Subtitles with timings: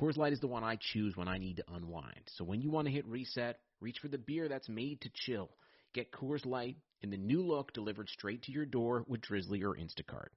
[0.00, 2.22] Coors Light is the one I choose when I need to unwind.
[2.28, 5.50] So when you want to hit reset, reach for the beer that's made to chill.
[5.92, 9.74] Get Coors Light in the new look delivered straight to your door with Drizzly or
[9.76, 10.28] Instacart.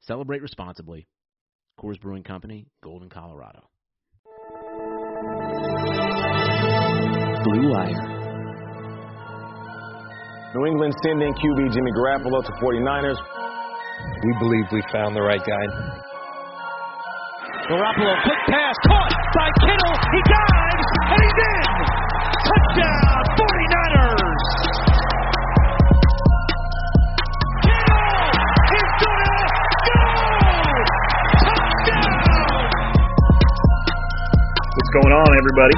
[0.00, 1.06] Celebrate responsibly.
[1.78, 3.68] Coors Brewing Company, Golden, Colorado.
[7.44, 8.12] Blue Wire.
[10.54, 13.18] New England sending QB Jimmy Garoppolo to 49ers.
[14.24, 15.66] We believe we found the right guy.
[17.66, 19.96] Garoppolo, quick pass, caught by Kittle.
[20.14, 21.66] He dives, and he's in.
[22.46, 24.42] Touchdown, 49ers.
[27.66, 28.22] Kittle
[28.70, 29.34] is gonna
[29.82, 29.98] go.
[31.42, 32.22] Touchdown.
[34.62, 35.76] What's going on, everybody?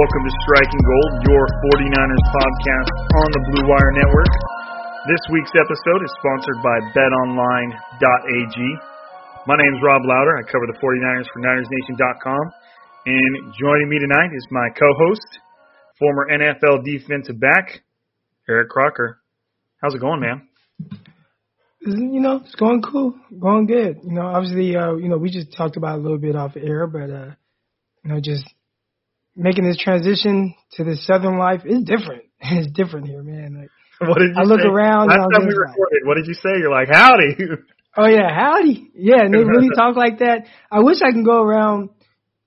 [0.00, 2.88] Welcome to Striking Gold, your 49ers podcast
[3.20, 4.32] on the Blue Wire Network.
[5.12, 8.56] This week's episode is sponsored by betonline.ag.
[9.46, 10.36] My name is Rob Lowder.
[10.38, 12.52] I cover the 49ers for NinersNation.com.
[13.06, 15.26] And joining me tonight is my co-host,
[15.98, 17.82] former NFL defensive back,
[18.48, 19.20] Eric Crocker.
[19.80, 20.48] How's it going, man?
[21.84, 23.98] You know, it's going cool, going good.
[24.04, 26.86] You know, obviously, uh, you know, we just talked about a little bit off air,
[26.86, 27.30] but uh,
[28.04, 28.44] you know, just
[29.34, 32.22] making this transition to the Southern life is different.
[32.44, 33.54] It's different here, man.
[33.60, 34.66] Like, What did you I look say?
[34.68, 36.58] around Last time we just like- recorded, what did you say?
[36.58, 37.36] You're like, howdy.
[37.96, 38.90] Oh yeah, howdy.
[38.94, 40.46] Yeah, and they really talk like that.
[40.70, 41.90] I wish I can go around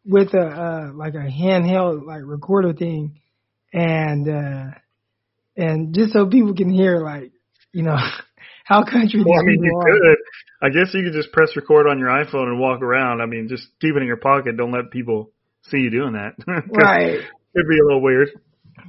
[0.05, 3.19] with a uh like a handheld like recorder thing
[3.73, 4.71] and uh
[5.57, 7.31] and just so people can hear like,
[7.73, 7.95] you know,
[8.65, 9.83] how country Well, I mean, you are.
[9.83, 10.17] could.
[10.61, 13.21] I guess you could just press record on your iPhone and walk around.
[13.21, 14.57] I mean, just keep it in your pocket.
[14.57, 15.31] Don't let people
[15.63, 16.35] see you doing that.
[16.69, 17.19] Right.
[17.55, 18.29] It'd be a little weird.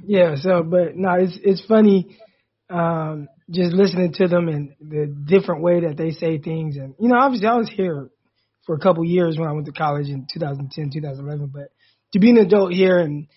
[0.05, 2.17] Yeah, so but no, it's it's funny
[2.69, 7.09] um just listening to them and the different way that they say things and you
[7.09, 8.09] know, obviously I was here
[8.65, 11.69] for a couple years when I went to college in 2010, 2011, but
[12.13, 13.27] to be an adult here and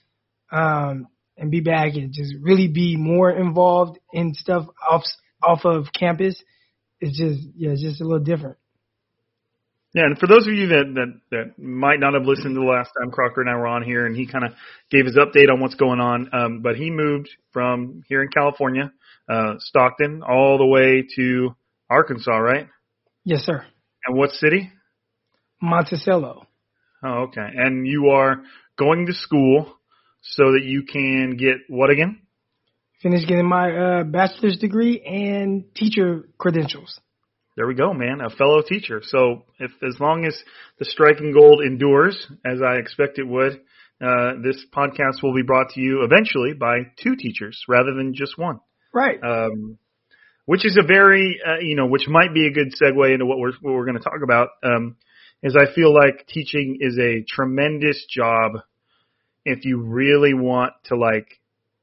[0.51, 1.07] um
[1.37, 5.05] and be back and just really be more involved in stuff off
[5.43, 6.43] off of campus
[7.01, 8.57] it's just yeah, it's just a little different.
[9.93, 12.67] Yeah, and for those of you that, that, that might not have listened to the
[12.67, 14.53] last time Crocker and I were on here, and he kind of
[14.89, 18.93] gave his update on what's going on, um, but he moved from here in California,
[19.31, 21.55] uh, Stockton, all the way to
[21.89, 22.69] Arkansas, right?
[23.25, 23.65] Yes, sir.
[24.07, 24.71] And what city?
[25.63, 26.47] Monticello.
[27.05, 27.47] Oh, okay.
[27.55, 28.43] And you are
[28.79, 29.73] going to school
[30.23, 32.21] so that you can get what again?
[33.03, 37.01] Finish getting my uh bachelor's degree and teacher credentials.
[37.57, 38.21] There we go, man.
[38.21, 39.01] A fellow teacher.
[39.05, 40.37] So if as long as
[40.79, 43.61] the striking gold endures, as I expect it would,
[44.03, 48.39] uh, this podcast will be brought to you eventually by two teachers rather than just
[48.39, 48.61] one.
[48.93, 49.19] Right.
[49.23, 49.79] Um,
[50.47, 53.39] which is a very, uh, you know, which might be a good segue into what
[53.39, 54.49] we're what we're going to talk about.
[54.63, 54.97] Um,
[55.43, 58.53] is I feel like teaching is a tremendous job
[59.45, 61.41] if you really want to like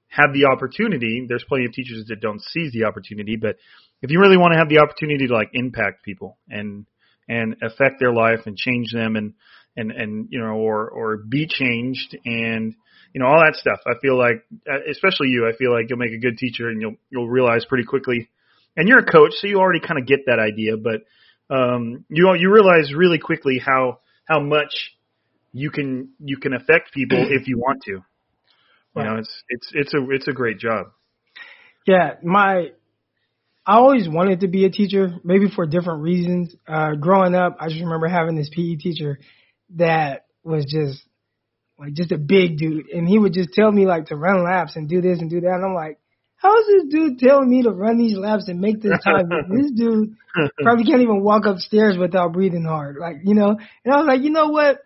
[0.09, 1.25] have the opportunity.
[1.27, 3.55] There's plenty of teachers that don't seize the opportunity, but
[4.01, 6.85] if you really want to have the opportunity to like impact people and
[7.27, 9.33] and affect their life and change them and
[9.75, 12.75] and and you know or or be changed and
[13.13, 15.99] you know all that stuff i feel like uh, especially you i feel like you'll
[15.99, 18.29] make a good teacher and you'll you'll realize pretty quickly
[18.77, 21.01] and you're a coach, so you already kind of get that idea, but
[21.53, 24.93] um, you you realize really quickly how how much
[25.51, 28.03] you can you can affect people if you want to.
[28.95, 30.87] You know, it's it's it's a it's a great job.
[31.85, 32.71] Yeah, my
[33.65, 36.55] I always wanted to be a teacher, maybe for different reasons.
[36.67, 39.19] Uh growing up, I just remember having this PE teacher
[39.75, 41.03] that was just
[41.79, 44.75] like just a big dude and he would just tell me like to run laps
[44.75, 45.99] and do this and do that and I'm like,
[46.37, 49.29] how is this dude telling me to run these laps and make this time?
[49.49, 50.15] this dude
[50.61, 52.97] probably can't even walk upstairs without breathing hard.
[52.99, 54.77] Like, you know, and I was like, you know what?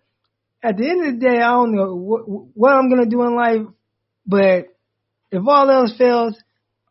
[0.64, 2.22] At the end of the day, I don't know what,
[2.54, 3.68] what I'm going to do in life,
[4.26, 4.68] but
[5.32, 6.38] if all else fails,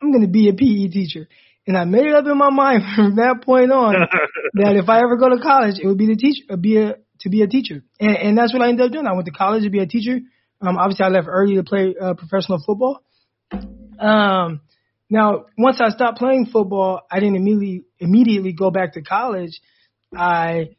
[0.03, 1.29] I'm going to be a PE teacher.
[1.67, 3.95] And I made it up in my mind from that point on
[4.55, 6.97] that if I ever go to college, it would be the teacher, uh, be a,
[7.21, 7.83] to be a teacher.
[7.99, 9.07] And, and that's what I ended up doing.
[9.07, 10.21] I went to college to be a teacher.
[10.61, 13.03] Um, obviously I left early to play uh, professional football.
[13.99, 14.61] Um,
[15.09, 19.61] now once I stopped playing football, I didn't immediately, immediately go back to college.
[20.17, 20.77] I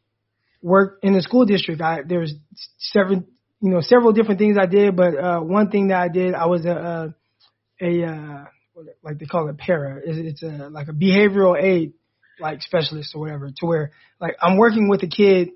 [0.62, 1.82] worked in the school district.
[1.82, 2.34] I, there was
[2.78, 3.24] several,
[3.62, 6.46] you know, several different things I did, but, uh, one thing that I did, I
[6.48, 7.14] was a,
[7.82, 8.46] a, a uh,
[9.04, 10.02] like they call it para.
[10.04, 11.94] It's, it's a like a behavioral aid
[12.40, 13.52] like specialist or whatever.
[13.58, 15.50] To where like I'm working with a kid,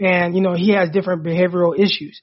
[0.00, 2.20] and you know he has different behavioral issues.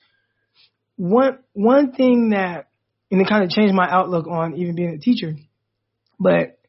[0.96, 2.68] One one thing that
[3.10, 5.36] and it kind of changed my outlook on even being a teacher,
[6.20, 6.60] but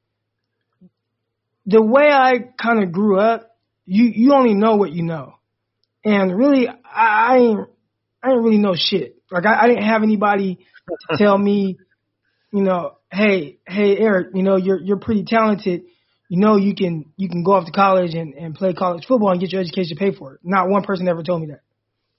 [1.66, 3.56] the way I kind of grew up,
[3.86, 5.34] you you only know what you know,
[6.04, 6.74] and really I,
[7.34, 7.60] I ain't
[8.22, 9.16] I didn't really know shit.
[9.30, 10.58] Like I, I didn't have anybody
[11.10, 11.78] to tell me,
[12.52, 15.82] you know, hey, hey Eric, you know, you're you're pretty talented.
[16.28, 19.30] You know you can you can go off to college and, and play college football
[19.30, 20.40] and get your education paid for it.
[20.42, 21.60] Not one person ever told me that.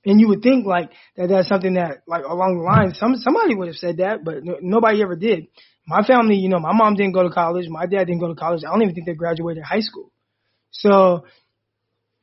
[0.06, 3.54] And you would think like that that's something that like along the lines some somebody
[3.54, 5.48] would have said that, but no, nobody ever did.
[5.86, 8.36] My family, you know, my mom didn't go to college, my dad didn't go to
[8.36, 8.64] college.
[8.66, 10.12] I don't even think they graduated high school.
[10.72, 11.26] So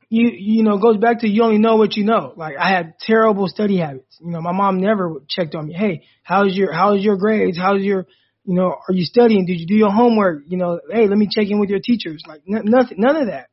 [0.08, 2.32] you you know goes back to you only know what you know.
[2.36, 4.18] Like I had terrible study habits.
[4.20, 5.74] You know, my mom never checked on me.
[5.74, 7.58] Hey, how's your how's your grades?
[7.58, 8.06] How's your
[8.46, 9.44] you know, are you studying?
[9.44, 10.44] Did you do your homework?
[10.46, 12.22] You know, hey, let me check in with your teachers.
[12.26, 13.48] Like n- nothing, none of that.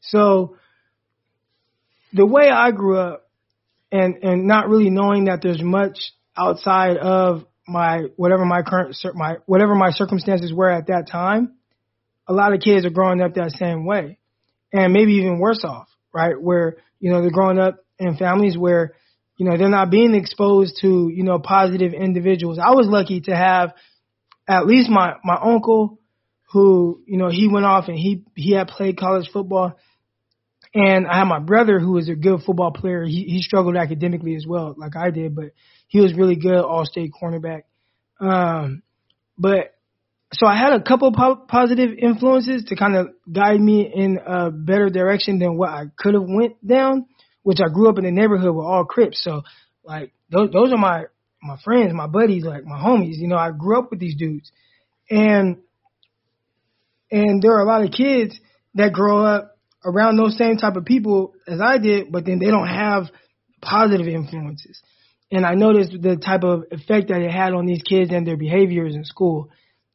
[0.00, 0.56] So
[2.12, 3.28] the way I grew up
[3.90, 9.36] and, and not really knowing that there's much outside of my, whatever my current, my,
[9.46, 11.54] whatever my circumstances were at that time,
[12.28, 14.18] a lot of kids are growing up that same way
[14.72, 16.40] and maybe even worse off, right?
[16.40, 18.94] Where, you know, they're growing up in families where,
[19.36, 22.58] you know, they're not being exposed to, you know, positive individuals.
[22.58, 23.74] I was lucky to have
[24.48, 26.00] at least my my uncle
[26.52, 29.76] who you know he went off and he he had played college football.
[30.74, 33.04] And I had my brother who was a good football player.
[33.04, 35.52] He he struggled academically as well like I did but
[35.86, 37.62] he was really good all state cornerback.
[38.20, 38.82] Um
[39.36, 39.74] but
[40.32, 44.50] so I had a couple po- positive influences to kind of guide me in a
[44.50, 47.06] better direction than what I could have went down
[47.48, 49.24] which I grew up in a neighborhood with all Crips.
[49.24, 49.42] So
[49.82, 51.04] like those those are my
[51.42, 53.16] my friends, my buddies, like my homies.
[53.16, 54.50] You know, I grew up with these dudes,
[55.10, 55.58] and
[57.10, 58.38] and there are a lot of kids
[58.74, 62.50] that grow up around those same type of people as I did, but then they
[62.50, 63.04] don't have
[63.62, 64.80] positive influences.
[65.30, 68.36] And I noticed the type of effect that it had on these kids and their
[68.36, 69.50] behaviors in school,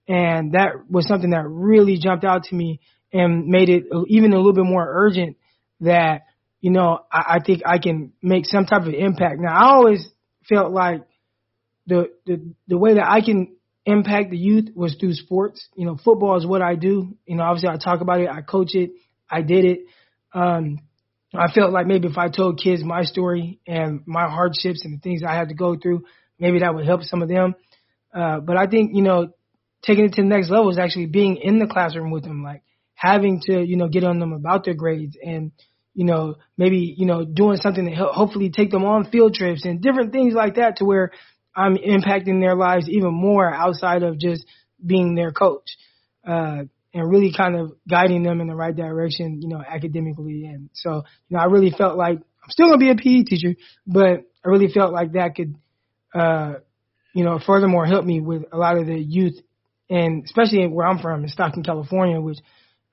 [0.08, 2.80] and that was something that really jumped out to me
[3.12, 5.38] and made it even a little bit more urgent
[5.82, 6.24] that
[6.62, 9.36] you know I, I think I can make some type of impact.
[9.40, 10.08] Now I always
[10.48, 11.04] felt like
[11.88, 15.68] the, the the way that I can impact the youth was through sports.
[15.76, 17.18] You know, football is what I do.
[17.26, 18.92] You know, obviously I talk about it, I coach it,
[19.30, 19.80] I did it.
[20.34, 20.80] Um,
[21.36, 25.02] I felt like maybe if I told kids my story and my hardships and the
[25.02, 26.06] things I had to go through,
[26.40, 27.56] maybe that would help some of them.
[28.14, 29.34] Uh, but I think you know,
[29.82, 32.64] taking it to the next level is actually being in the classroom with them, like
[32.94, 35.52] having to you know get on them about their grades and
[35.94, 39.66] you know maybe you know doing something to help, hopefully take them on field trips
[39.66, 41.12] and different things like that to where
[41.56, 44.46] I'm impacting their lives even more outside of just
[44.84, 45.78] being their coach,
[46.28, 50.46] uh, and really kind of guiding them in the right direction, you know, academically.
[50.46, 53.56] And so, you know, I really felt like I'm still gonna be a PE teacher,
[53.88, 55.56] but I really felt like that could,
[56.14, 56.56] uh,
[57.14, 59.40] you know, furthermore help me with a lot of the youth,
[59.90, 62.40] and especially where I'm from in Stockton, California, which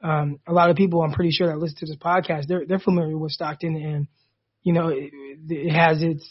[0.02, 2.78] um, a lot of people I'm pretty sure that listen to this podcast they're they're
[2.78, 4.06] familiar with Stockton, and
[4.62, 5.12] you know, it,
[5.48, 6.30] it has its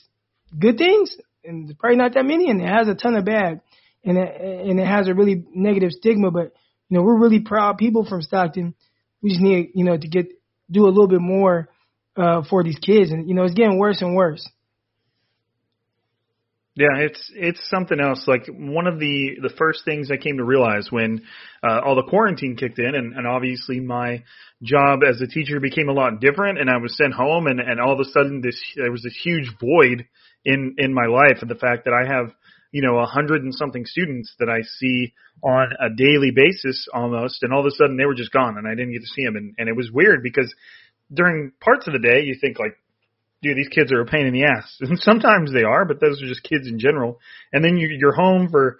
[0.58, 3.62] good things and probably not that many, and it has a ton of bad,
[4.04, 6.32] and it, and it has a really negative stigma.
[6.32, 6.54] But
[6.90, 8.76] you know, we're really proud people from Stockton.
[9.22, 10.28] We just need you know to get
[10.72, 11.70] do a little bit more
[12.16, 14.48] uh, for these kids, and you know, it's getting worse and worse.
[16.76, 18.24] Yeah, it's it's something else.
[18.26, 21.24] Like one of the the first things I came to realize when
[21.62, 24.24] uh, all the quarantine kicked in, and, and obviously my
[24.64, 27.82] job as a teacher became a lot different, and I was sent home, and and
[27.82, 30.06] all of a sudden this there was this huge void
[30.46, 32.32] in in my life, and the fact that I have
[32.72, 37.44] you know a hundred and something students that I see on a daily basis almost,
[37.44, 39.26] and all of a sudden they were just gone, and I didn't get to see
[39.26, 40.54] them, and and it was weird because
[41.12, 42.78] during parts of the day you think like
[43.42, 44.78] dude, these kids are a pain in the ass.
[44.82, 47.20] And sometimes they are, but those are just kids in general.
[47.54, 48.80] And then you, you're home for,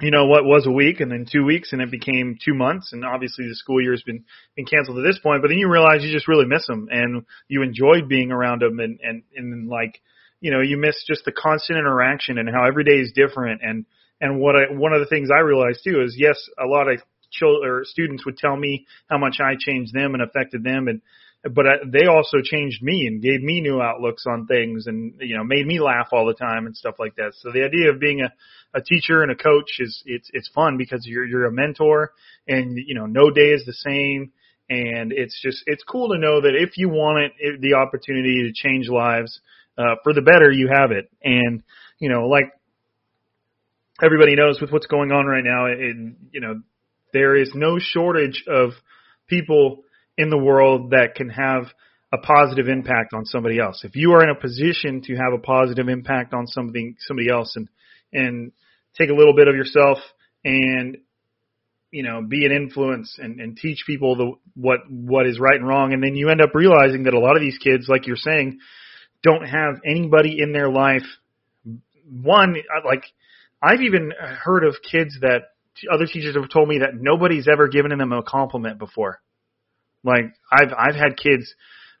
[0.00, 2.92] you know, what was a week and then two weeks and it became two months.
[2.92, 4.24] And obviously the school year has been,
[4.56, 7.24] been canceled at this point, but then you realize you just really miss them and
[7.48, 10.00] you enjoyed being around them and, and, and like,
[10.40, 13.62] you know, you miss just the constant interaction and how every day is different.
[13.62, 13.86] And,
[14.20, 17.00] and what I, one of the things I realized too is yes, a lot of
[17.30, 20.88] children or students would tell me how much I changed them and affected them.
[20.88, 21.00] And,
[21.44, 25.44] but they also changed me and gave me new outlooks on things and you know
[25.44, 28.22] made me laugh all the time and stuff like that so the idea of being
[28.22, 28.32] a
[28.76, 32.12] a teacher and a coach is it's it's fun because you're you're a mentor
[32.48, 34.32] and you know no day is the same
[34.70, 38.52] and it's just it's cool to know that if you want it, the opportunity to
[38.54, 39.40] change lives
[39.78, 41.62] uh for the better you have it and
[41.98, 42.52] you know like
[44.02, 46.60] everybody knows with what's going on right now and you know
[47.12, 48.70] there is no shortage of
[49.28, 49.84] people
[50.18, 51.66] in the world that can have
[52.12, 53.82] a positive impact on somebody else.
[53.84, 57.56] If you are in a position to have a positive impact on something somebody else
[57.56, 57.68] and
[58.12, 58.52] and
[58.96, 59.98] take a little bit of yourself
[60.44, 60.98] and
[61.90, 65.66] you know be an influence and, and teach people the what what is right and
[65.66, 68.16] wrong and then you end up realizing that a lot of these kids like you're
[68.16, 68.58] saying
[69.24, 71.02] don't have anybody in their life
[72.22, 73.02] one uh, like
[73.60, 75.48] I've even heard of kids that
[75.92, 79.20] other teachers have told me that nobody's ever given them a compliment before
[80.04, 81.52] like I've I've had kids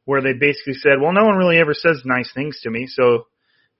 [0.04, 3.26] where they basically said, "Well, no one really ever says nice things to me, so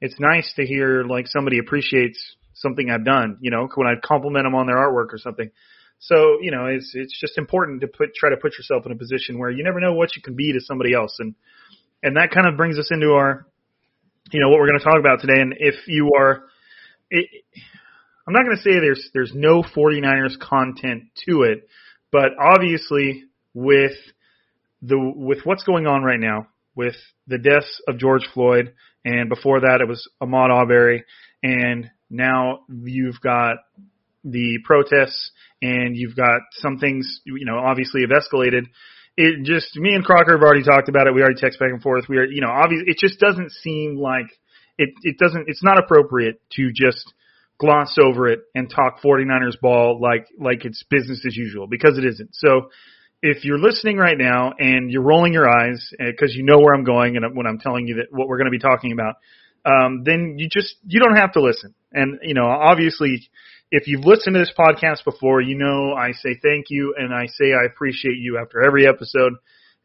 [0.00, 2.18] it's nice to hear like somebody appreciates
[2.54, 5.50] something I've done, you know, when I compliment them on their artwork or something."
[6.00, 8.96] So, you know, it's it's just important to put try to put yourself in a
[8.96, 11.34] position where you never know what you can be to somebody else and
[12.04, 13.46] and that kind of brings us into our
[14.32, 16.44] you know, what we're going to talk about today and if you are
[17.10, 17.28] it,
[18.26, 21.68] I'm not going to say there's there's no 49ers content to it,
[22.10, 23.92] but obviously with
[24.80, 26.96] the with what's going on right now with
[27.26, 31.04] the deaths of George Floyd, and before that it was Ahmaud Arbery,
[31.42, 33.56] and now you've got
[34.24, 35.30] the protests,
[35.60, 38.64] and you've got some things you know obviously have escalated.
[39.16, 41.14] It just me and Crocker have already talked about it.
[41.14, 42.04] We already text back and forth.
[42.08, 44.26] We are you know obviously it just doesn't seem like
[44.78, 47.12] it it doesn't it's not appropriate to just
[47.58, 52.04] gloss over it and talk 49ers ball like like it's business as usual because it
[52.04, 52.30] isn't.
[52.34, 52.70] So
[53.22, 56.74] if you're listening right now and you're rolling your eyes because uh, you know where
[56.74, 59.14] I'm going and when I'm telling you that what we're going to be talking about,
[59.64, 61.74] um, then you just you don't have to listen.
[61.92, 63.30] And you know, obviously,
[63.76, 67.26] if you've listened to this podcast before, you know I say thank you and I
[67.26, 69.32] say I appreciate you after every episode.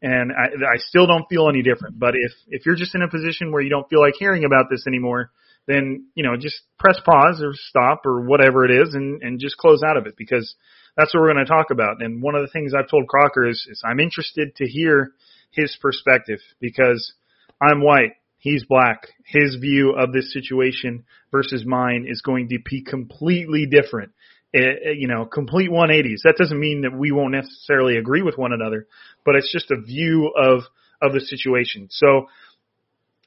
[0.00, 1.98] And I, I still don't feel any different.
[1.98, 4.66] But if if you're just in a position where you don't feel like hearing about
[4.70, 5.32] this anymore,
[5.66, 9.56] then you know just press pause or stop or whatever it is and and just
[9.56, 10.54] close out of it because
[10.96, 12.00] that's what we're going to talk about.
[12.00, 15.12] And one of the things I've told Crocker is, is I'm interested to hear
[15.50, 17.12] his perspective because
[17.60, 18.12] I'm white.
[18.40, 19.06] He's black.
[19.24, 24.12] His view of this situation versus mine is going to be completely different.
[24.52, 26.22] It, eh, eh, you know, complete 180s.
[26.24, 28.88] That doesn't mean that we won't necessarily agree with one another,
[29.24, 30.62] but it's just a view of
[31.02, 31.88] of the situation.
[31.90, 32.26] So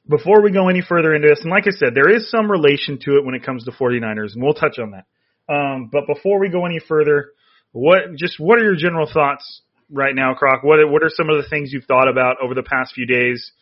[0.08, 2.98] before we go any further into this, and like I said, there is some relation
[3.02, 5.06] to it when it comes to 49ers, and we'll touch on that.
[5.52, 7.30] Um, but before we go any further,
[7.72, 10.62] what just what are your general thoughts right now, Croc?
[10.62, 13.52] What what are some of the things you've thought about over the past few days?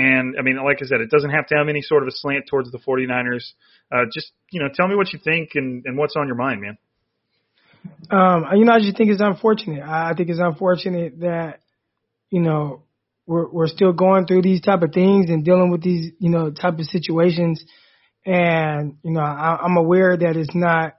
[0.00, 2.12] And I mean, like I said, it doesn't have to have any sort of a
[2.12, 3.44] slant towards the 49ers.
[3.92, 6.62] Uh, just you know, tell me what you think and, and what's on your mind,
[6.62, 6.78] man.
[8.10, 9.82] Um, you know, I just think it's unfortunate.
[9.82, 11.60] I think it's unfortunate that
[12.30, 12.84] you know
[13.26, 16.50] we're we're still going through these type of things and dealing with these you know
[16.50, 17.62] type of situations.
[18.24, 20.94] And you know, I, I'm aware that it's not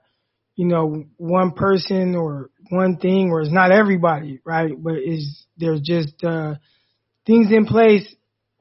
[0.54, 4.70] you know one person or one thing or it's not everybody, right?
[4.76, 6.54] But is there's just uh,
[7.26, 8.06] things in place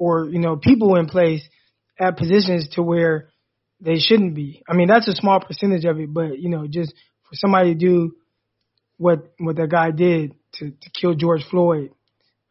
[0.02, 1.44] or you know people in place
[2.00, 3.30] at positions to where
[3.80, 4.64] they shouldn't be.
[4.68, 6.92] I mean that's a small percentage of it, but you know just
[7.30, 8.16] for somebody to do
[8.98, 11.92] what what that guy did to to kill George Floyd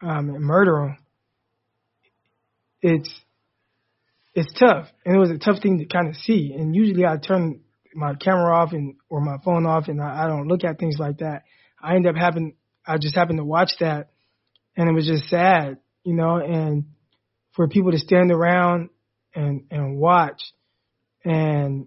[0.00, 0.98] um, and murder him,
[2.82, 3.10] it's
[4.32, 6.54] it's tough, and it was a tough thing to kind of see.
[6.56, 7.62] And usually I turn
[7.96, 10.98] my camera off and or my phone off and I, I don't look at things
[11.00, 11.42] like that.
[11.82, 12.54] I end up having
[12.86, 14.10] I just happened to watch that
[14.76, 16.84] and it was just sad, you know, and
[17.52, 18.90] for people to stand around
[19.34, 20.42] and and watch
[21.24, 21.86] and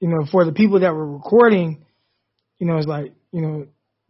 [0.00, 1.84] you know, for the people that were recording,
[2.58, 3.66] you know, it's like, you know,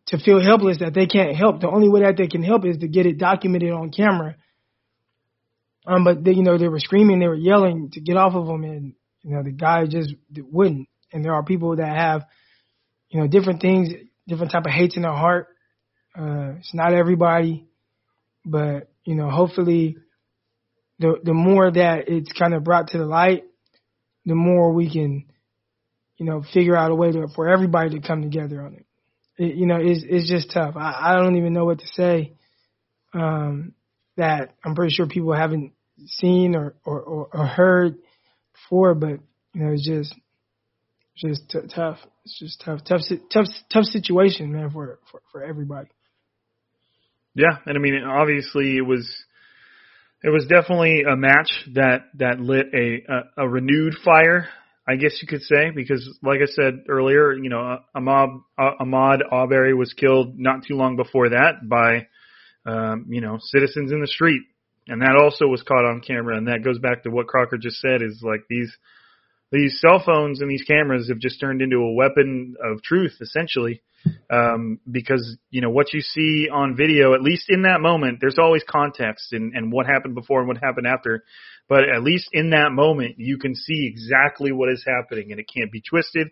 [0.07, 1.61] to feel helpless that they can't help.
[1.61, 4.37] The only way that they can help is to get it documented on camera.
[5.87, 8.47] Um, but they, you know, they were screaming, they were yelling to get off of
[8.47, 10.89] them, and you know, the guy just wouldn't.
[11.13, 12.25] And there are people that have,
[13.09, 13.89] you know, different things,
[14.29, 15.49] different type of hates in their heart.
[16.17, 17.67] Uh, it's not everybody,
[18.45, 19.97] but you know, hopefully,
[21.01, 23.43] the the more that it's kind of brought to the light,
[24.25, 25.25] the more we can,
[26.17, 28.87] you know, figure out a way to, for everybody to come together on it.
[29.37, 30.77] it you know, it's it's just tough.
[30.77, 32.35] I, I don't even know what to say.
[33.13, 33.75] Um,
[34.17, 35.73] that I'm pretty sure people haven't
[36.07, 37.97] seen or or, or, or heard
[38.53, 39.19] before, but
[39.55, 40.15] you know, it's just
[41.17, 41.99] just t- tough.
[42.25, 43.01] It's just tough, tough,
[43.33, 45.89] tough, tough situation, man, for for for everybody.
[47.35, 49.09] Yeah, and I mean, obviously, it was
[50.23, 54.49] it was definitely a match that that lit a a, a renewed fire,
[54.89, 59.75] I guess you could say, because like I said earlier, you know, Ahmaud Ahmaud Arbery
[59.75, 62.07] was killed not too long before that by
[62.67, 64.43] um, you know citizens in the street,
[64.89, 67.81] and that also was caught on camera, and that goes back to what Crocker just
[67.81, 68.77] said is like these
[69.53, 73.83] these cell phones and these cameras have just turned into a weapon of truth essentially
[74.31, 78.39] um, because you know what you see on video at least in that moment there's
[78.39, 81.25] always context and, and what happened before and what happened after.
[81.69, 85.51] But at least in that moment you can see exactly what is happening and it
[85.53, 86.29] can't be twisted.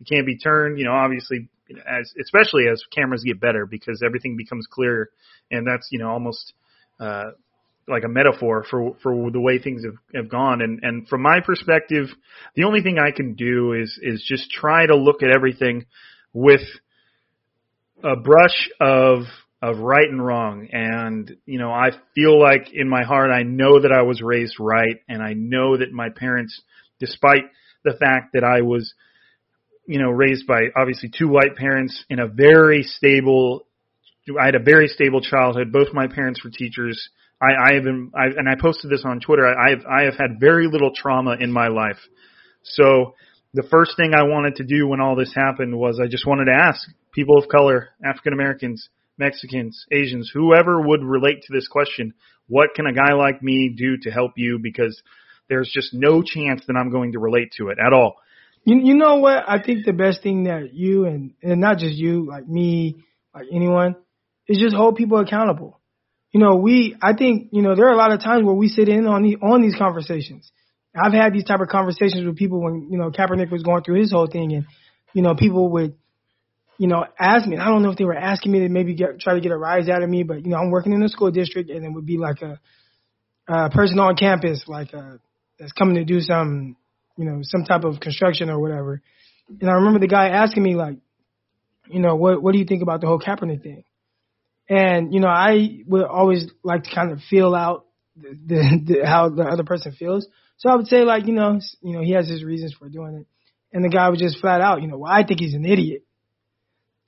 [0.00, 0.78] It can't be turned.
[0.78, 5.10] You know obviously as especially as cameras get better because everything becomes clearer
[5.50, 6.54] and that's you know almost
[7.00, 7.30] uh,
[7.88, 10.62] like a metaphor for for the way things have, have gone.
[10.62, 12.06] And and from my perspective
[12.54, 15.86] the only thing I can do is is just try to look at everything
[16.32, 16.62] with
[18.02, 19.22] a brush of
[19.60, 20.68] of right and wrong.
[20.72, 24.56] And you know I feel like in my heart I know that I was raised
[24.58, 25.00] right.
[25.08, 26.60] And I know that my parents
[27.00, 27.44] despite
[27.84, 28.94] the fact that I was
[29.86, 33.66] you know raised by obviously two white parents in a very stable
[34.40, 35.72] I had a very stable childhood.
[35.72, 37.10] Both my parents were teachers
[37.42, 39.46] I, I have been, I, and I posted this on Twitter.
[39.46, 41.98] I, I have, I have had very little trauma in my life.
[42.62, 43.14] So
[43.52, 46.44] the first thing I wanted to do when all this happened was I just wanted
[46.46, 46.80] to ask
[47.12, 52.14] people of color, African Americans, Mexicans, Asians, whoever would relate to this question,
[52.46, 54.58] what can a guy like me do to help you?
[54.62, 55.02] Because
[55.48, 58.14] there's just no chance that I'm going to relate to it at all.
[58.64, 59.44] You, you know what?
[59.48, 63.48] I think the best thing that you and, and not just you, like me, like
[63.52, 63.96] anyone,
[64.46, 65.80] is just hold people accountable
[66.32, 68.68] you know, we, I think, you know, there are a lot of times where we
[68.68, 70.50] sit in on the, on these conversations.
[70.96, 74.00] I've had these type of conversations with people when, you know, Kaepernick was going through
[74.00, 74.66] his whole thing and,
[75.12, 75.94] you know, people would,
[76.78, 79.20] you know, ask me, I don't know if they were asking me to maybe get,
[79.20, 81.08] try to get a rise out of me, but, you know, I'm working in a
[81.08, 82.58] school district and it would be like a,
[83.48, 85.20] a person on campus, like, a,
[85.58, 86.76] that's coming to do some,
[87.16, 89.02] you know, some type of construction or whatever.
[89.60, 90.96] And I remember the guy asking me like,
[91.88, 93.84] you know, what, what do you think about the whole Kaepernick thing?
[94.72, 97.84] And, you know, I would always like to kind of feel out
[98.16, 100.26] the, the, the, how the other person feels.
[100.56, 103.16] So I would say like, you know, you know, he has his reasons for doing
[103.16, 103.26] it.
[103.74, 106.04] And the guy was just flat out, you know, well, I think he's an idiot.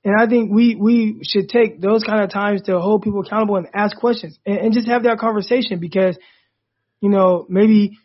[0.03, 3.55] And I think we, we should take those kind of times to hold people accountable
[3.55, 6.19] and ask questions and, and just have that conversation because,
[7.01, 7.97] you know, maybe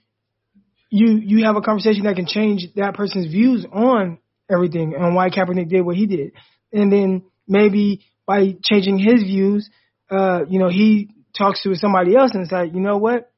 [0.88, 4.20] you, you have a conversation that can change that person's views on
[4.51, 6.33] everything and why Kaepernick did what he did.
[6.73, 9.69] And then maybe by changing his views,
[10.09, 13.29] uh, you know, he talks to somebody else and it's like, you know what?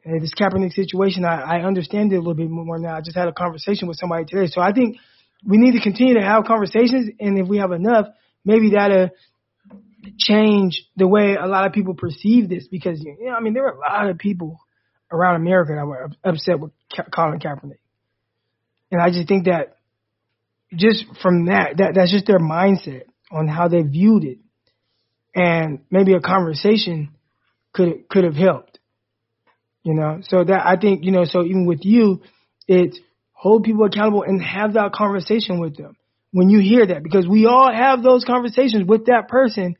[0.00, 2.96] Hey, this Kaepernick situation, I, I understand it a little bit more now.
[2.96, 4.46] I just had a conversation with somebody today.
[4.46, 4.96] So I think
[5.46, 7.10] we need to continue to have conversations.
[7.20, 8.06] And if we have enough,
[8.42, 9.10] maybe that'll
[10.18, 13.66] change the way a lot of people perceive this because, you know, I mean, there
[13.66, 14.60] are a lot of people
[15.12, 16.72] around America that were upset with
[17.14, 17.80] Colin Kaepernick.
[18.90, 19.76] And I just think that
[20.74, 24.38] just from that, that that's just their mindset on how they viewed it.
[25.34, 27.10] And maybe a conversation
[27.72, 28.78] could could have helped.
[29.82, 32.20] You know, so that I think, you know, so even with you,
[32.68, 32.98] it's
[33.32, 35.96] hold people accountable and have that conversation with them
[36.32, 39.76] when you hear that because we all have those conversations with that person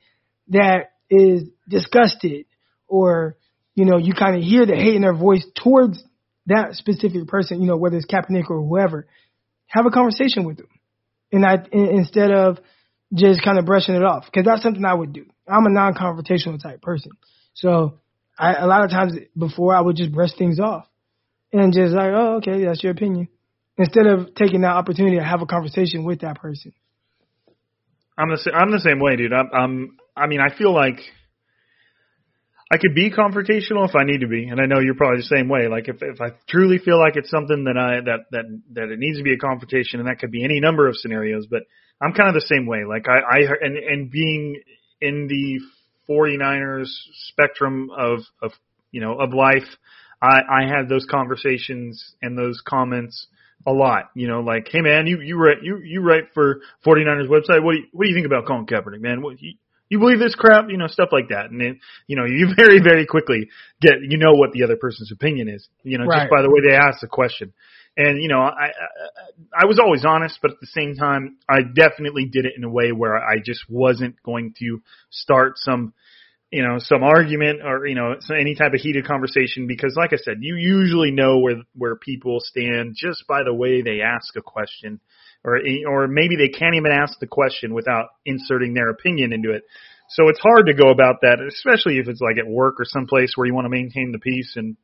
[0.49, 2.47] that is disgusted
[2.89, 3.37] or
[3.75, 6.03] you know you kind of hear the hate in their voice towards
[6.47, 9.07] that specific person you know whether it's Kaepernick or whoever
[9.67, 10.69] have a conversation with them
[11.31, 12.59] and I instead of
[13.15, 15.27] just kind of brushing it off because that's something I would do.
[15.49, 17.13] I'm a non-confrontational type person,
[17.55, 17.99] so
[18.39, 20.87] I, a lot of times before I would just brush things off
[21.53, 23.29] and just like, oh, okay, that's your opinion,
[23.77, 26.73] instead of taking that opportunity to have a conversation with that person.
[28.17, 29.33] I'm the I'm the same way, dude.
[29.33, 31.01] I'm, I'm I mean, I feel like
[32.73, 35.35] I could be confrontational if I need to be, and I know you're probably the
[35.35, 35.67] same way.
[35.69, 38.45] Like if if I truly feel like it's something that I that that
[38.75, 41.47] that it needs to be a confrontation, and that could be any number of scenarios.
[41.51, 41.63] But
[42.01, 42.85] I'm kind of the same way.
[42.89, 44.61] Like I I and and being
[45.01, 45.61] in the
[46.09, 46.89] 49ers
[47.29, 48.53] spectrum of of
[48.91, 49.69] you know of life,
[50.23, 53.27] I I had those conversations and those comments
[53.67, 54.11] a lot.
[54.15, 57.63] You know, like, hey man, you you write you you write for 49ers website.
[57.63, 59.23] What do you, what do you think about Colin Kaepernick, man?
[59.23, 59.55] What you,
[59.89, 60.71] you believe this crap?
[60.71, 61.51] You know, stuff like that.
[61.51, 63.49] And then, you know, you very very quickly
[63.81, 65.69] get you know what the other person's opinion is.
[65.83, 66.23] You know, Right.
[66.23, 67.53] just by the way they ask the question.
[68.01, 71.59] And you know, I, I I was always honest, but at the same time, I
[71.63, 75.93] definitely did it in a way where I just wasn't going to start some
[76.51, 80.17] you know some argument or you know any type of heated conversation because like i
[80.17, 84.43] said you usually know where where people stand just by the way they ask a
[84.43, 84.99] question
[85.45, 89.63] or or maybe they can't even ask the question without inserting their opinion into it.
[90.11, 93.33] So it's hard to go about that especially if it's like at work or someplace
[93.37, 94.77] where you want to maintain the peace and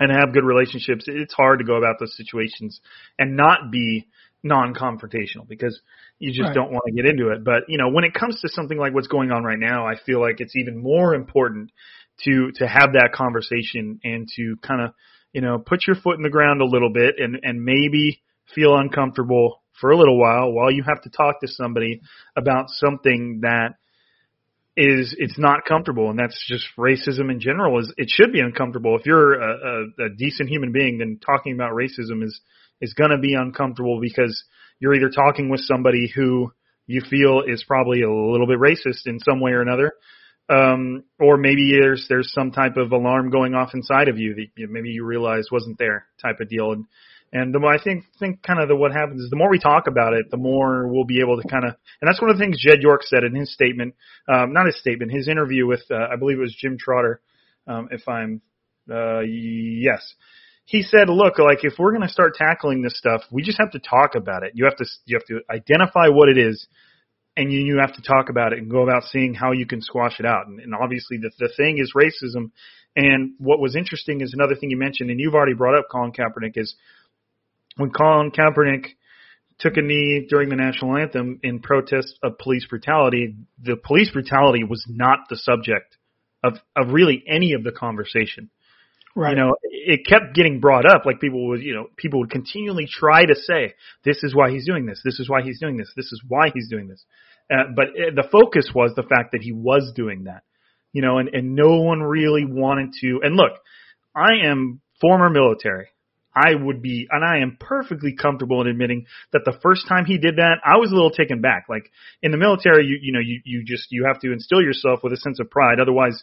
[0.00, 2.80] and have good relationships it's hard to go about those situations
[3.18, 4.06] and not be
[4.42, 5.80] non-confrontational because
[6.18, 6.54] you just Right.
[6.54, 7.44] don't want to get into it.
[7.44, 9.94] But you know, when it comes to something like what's going on right now, I
[10.04, 11.70] feel like it's even more important
[12.24, 14.94] to to have that conversation and to kind of
[15.32, 18.22] you know put your foot in the ground a little bit and and maybe
[18.54, 22.00] feel uncomfortable for a little while while you have to talk to somebody
[22.36, 23.74] about something that
[24.76, 28.96] is it's not comfortable and that's just racism in general is it should be uncomfortable.
[28.98, 32.40] If you're a, a, a decent human being then talking about racism is
[32.80, 34.44] is going to be uncomfortable because
[34.80, 36.52] you're either talking with somebody who
[36.86, 39.92] you feel is probably a little bit racist in some way or another
[40.48, 44.46] um or maybe there's there's some type of alarm going off inside of you that
[44.56, 46.72] you- maybe you realize wasn't there type of deal.
[46.72, 46.86] And
[47.32, 49.58] and the more I think think kind of the what happens is the more we
[49.58, 52.36] talk about it, the more we'll be able to kind of and that's one of
[52.36, 53.94] the things Jed York said in his statement,
[54.28, 57.20] um, not his statement, his interview with uh, I believe it was Jim Trotter,
[57.66, 58.42] um, if I'm
[58.90, 60.14] uh, yes.
[60.64, 63.72] He said, "Look, like if we're going to start tackling this stuff, we just have
[63.72, 64.52] to talk about it.
[64.54, 66.66] You have to you have to identify what it is,
[67.36, 69.80] and you you have to talk about it and go about seeing how you can
[69.80, 70.46] squash it out.
[70.46, 72.50] And, and obviously, the the thing is racism.
[72.94, 76.12] And what was interesting is another thing you mentioned, and you've already brought up Colin
[76.12, 76.74] Kaepernick is
[77.76, 78.86] when Colin Kaepernick
[79.58, 84.64] took a knee during the national anthem in protest of police brutality, the police brutality
[84.64, 85.96] was not the subject
[86.42, 88.50] of of really any of the conversation.
[89.14, 89.30] Right.
[89.30, 91.04] You know, it kept getting brought up.
[91.04, 94.66] Like people would, you know, people would continually try to say, "This is why he's
[94.66, 95.00] doing this.
[95.04, 95.92] This is why he's doing this.
[95.94, 97.04] This is why he's doing this."
[97.50, 100.42] Uh, but uh, the focus was the fact that he was doing that.
[100.92, 103.20] You know, and and no one really wanted to.
[103.22, 103.52] And look,
[104.16, 105.88] I am former military.
[106.34, 110.18] I would be, and I am perfectly comfortable in admitting that the first time he
[110.18, 111.66] did that, I was a little taken back.
[111.68, 111.90] Like
[112.22, 115.12] in the military, you you know, you you just you have to instill yourself with
[115.12, 115.78] a sense of pride.
[115.80, 116.22] Otherwise,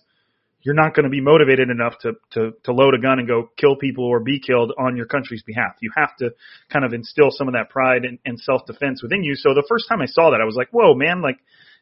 [0.61, 3.49] you're not going to be motivated enough to, to, to load a gun and go
[3.55, 5.75] kill people or be killed on your country's behalf.
[5.79, 6.31] You have to
[6.71, 9.35] kind of instill some of that pride and, and self defense within you.
[9.35, 11.37] So the first time I saw that, I was like, whoa, man, like,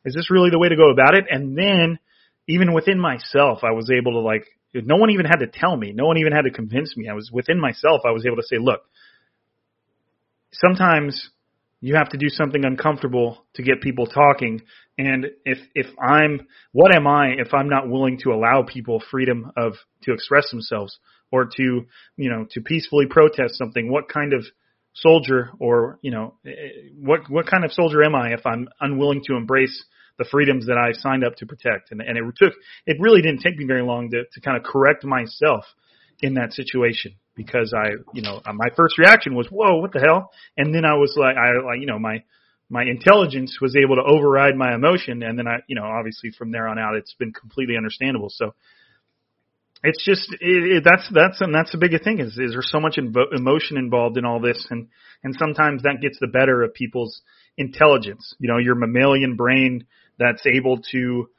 [0.05, 1.25] is this really the way to go about it?
[1.29, 1.97] And then
[2.47, 5.93] even within myself, I was able to like, no one even had to tell me.
[5.93, 7.07] No one even had to convince me.
[7.09, 8.01] I was within myself.
[8.05, 8.81] I was able to say, look,
[10.51, 11.29] sometimes
[11.79, 14.61] you have to do something uncomfortable to get people talking
[14.97, 19.51] and if if i'm what am i if i'm not willing to allow people freedom
[19.55, 20.97] of to express themselves
[21.31, 24.43] or to you know to peacefully protest something what kind of
[24.93, 26.51] soldier or you know eh,
[26.99, 29.85] what what kind of soldier am i if i'm unwilling to embrace
[30.17, 32.53] the freedoms that i signed up to protect and and it took
[32.85, 35.65] it really didn't take me very long to to kind of correct myself
[36.21, 39.99] in that situation because I, you know, uh, my first reaction was, "Whoa, what the
[39.99, 42.23] hell?" And then I was like, I, like, you know, my
[42.69, 46.51] my intelligence was able to override my emotion, and then I, you know, obviously from
[46.51, 48.29] there on out, it's been completely understandable.
[48.29, 48.55] So
[49.83, 52.79] it's just it, it, that's that's and that's the biggest thing is is there's so
[52.79, 54.87] much invo- emotion involved in all this, and
[55.23, 57.21] and sometimes that gets the better of people's
[57.57, 58.33] intelligence.
[58.39, 59.85] You know, your mammalian brain
[60.17, 61.29] that's able to,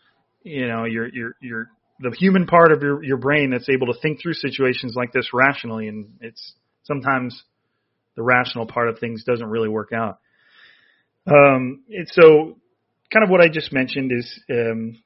[0.42, 1.66] you know, your your your
[2.00, 5.30] the human part of your your brain that's able to think through situations like this
[5.32, 7.42] rationally, and it's sometimes
[8.16, 10.18] the rational part of things doesn't really work out.
[11.26, 12.56] Um, it's so
[13.12, 14.98] kind of what I just mentioned is um,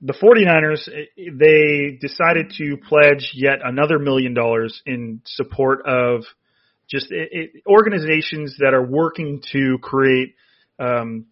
[0.00, 6.22] the 49ers eh, they decided to pledge yet another million dollars in support of
[6.88, 10.34] just it, it, organizations that are working to create
[10.78, 11.26] um,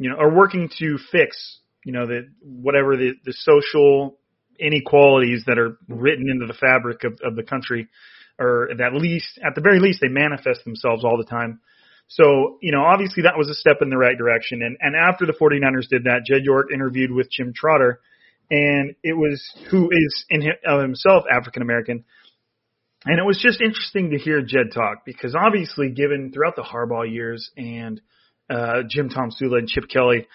[0.00, 4.18] you know are working to fix you know the whatever the the social
[4.58, 7.88] inequalities that are written into the fabric of, of the country
[8.38, 11.60] or at least at the very least they manifest themselves all the time
[12.12, 14.62] so, you know, obviously that was a step in the right direction.
[14.62, 18.00] And, and after the 49ers did that, Jed York interviewed with Jim Trotter
[18.50, 22.04] and it was who is in of himself African American.
[23.04, 27.10] And it was just interesting to hear Jed talk because obviously, given throughout the Harbaugh
[27.10, 28.00] years and
[28.50, 30.26] uh, Jim Tomsula and Chip Kelly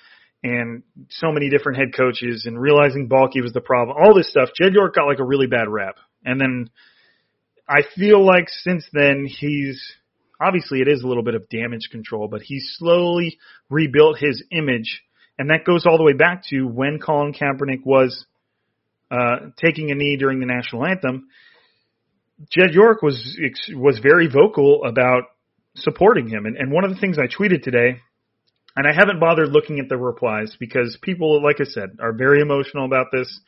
[0.43, 4.49] and so many different head coaches and realizing Baalke was the problem, all this stuff,
[4.59, 5.95] Jed York got like a really bad rap.
[6.23, 6.69] And then
[7.67, 9.81] I feel like since then he's
[10.39, 13.37] obviously it is a little bit of damage control, but he's slowly
[13.69, 15.01] rebuilt his image.
[15.39, 18.25] And that goes all the way back to when Colin Kaepernick was
[19.11, 21.27] uh, taking a knee during the national anthem.
[22.49, 23.39] Jed York was
[23.73, 25.23] was very vocal about
[25.75, 27.99] supporting him, and, and one of the things I tweeted today,
[28.75, 32.41] and I haven't bothered looking at the replies because people, like I said, are very
[32.41, 33.39] emotional about this.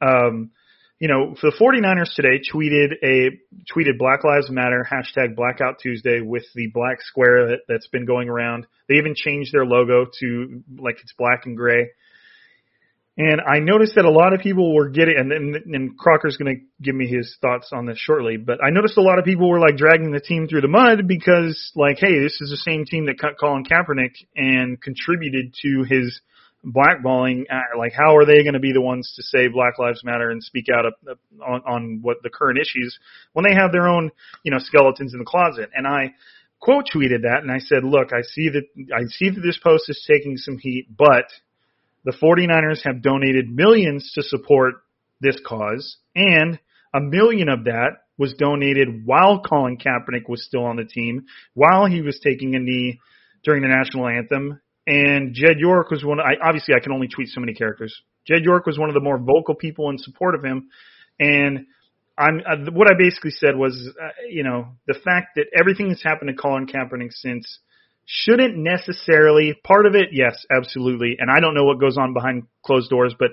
[0.00, 0.50] Um,
[0.98, 3.30] you know, the 49ers today tweeted a
[3.74, 8.28] tweeted Black Lives Matter hashtag Blackout Tuesday with the black square that, that's been going
[8.28, 8.68] around.
[8.88, 11.88] They even changed their logo to like it's black and gray.
[13.18, 16.56] And I noticed that a lot of people were getting, and, and, and Crocker's going
[16.56, 19.50] to give me his thoughts on this shortly, but I noticed a lot of people
[19.50, 22.86] were like dragging the team through the mud because, like, hey, this is the same
[22.86, 26.22] team that cut Colin Kaepernick and contributed to his
[26.64, 27.42] blackballing.
[27.50, 30.30] Uh, like, how are they going to be the ones to say Black Lives Matter
[30.30, 30.86] and speak out
[31.46, 32.98] on, on what the current issues
[33.34, 34.10] when they have their own,
[34.42, 35.68] you know, skeletons in the closet?
[35.74, 36.14] And I
[36.60, 39.90] quote tweeted that and I said, look, I see that I see that this post
[39.90, 41.26] is taking some heat, but
[42.04, 44.74] the 49ers have donated millions to support
[45.20, 46.58] this cause, and
[46.94, 51.86] a million of that was donated while Colin Kaepernick was still on the team, while
[51.86, 53.00] he was taking a knee
[53.44, 54.60] during the national anthem.
[54.86, 56.18] And Jed York was one.
[56.20, 58.02] I obviously I can only tweet so many characters.
[58.26, 60.68] Jed York was one of the more vocal people in support of him,
[61.20, 61.66] and
[62.18, 66.02] I'm uh, what I basically said was, uh, you know, the fact that everything that's
[66.02, 67.58] happened to Colin Kaepernick since
[68.04, 72.44] shouldn't necessarily part of it yes absolutely and i don't know what goes on behind
[72.64, 73.30] closed doors but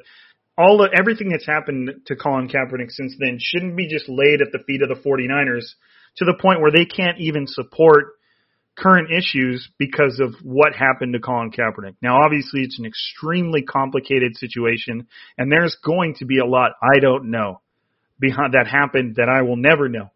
[0.60, 4.52] all the everything that's happened to Colin Kaepernick since then shouldn't be just laid at
[4.52, 5.64] the feet of the 49ers
[6.18, 8.16] to the point where they can't even support
[8.78, 11.96] current issues because of what happened to Colin Kaepernick.
[12.02, 17.00] Now obviously it's an extremely complicated situation and there's going to be a lot I
[17.00, 17.62] don't know
[18.20, 20.12] behind that happened that I will never know.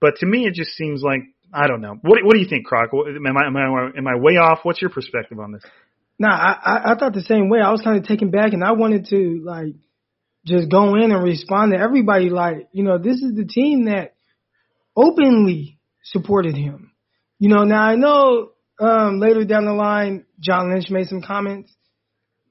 [0.00, 1.96] But to me it just seems like I don't know.
[2.00, 2.90] What What do you think, Croc?
[2.92, 4.60] Am I am I am I way off?
[4.62, 5.62] What's your perspective on this?
[6.18, 7.60] No, I I, I thought the same way.
[7.60, 9.74] I was kind of taken back, and I wanted to like
[10.46, 12.30] just go in and respond to everybody.
[12.30, 14.14] Like, you know, this is the team that
[14.96, 16.92] openly supported him.
[17.38, 21.72] You know, now I know um, later down the line, John Lynch made some comments,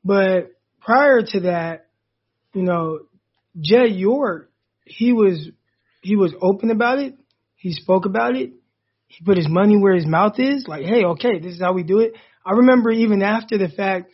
[0.04, 1.88] but prior to that,
[2.54, 3.00] you know,
[3.60, 4.52] Jed York,
[4.86, 5.50] he was
[6.02, 7.16] he was open about it.
[7.56, 8.54] He spoke about it
[9.12, 10.66] he put his money where his mouth is.
[10.68, 12.14] Like, hey, okay, this is how we do it.
[12.46, 14.10] I remember even after the fact,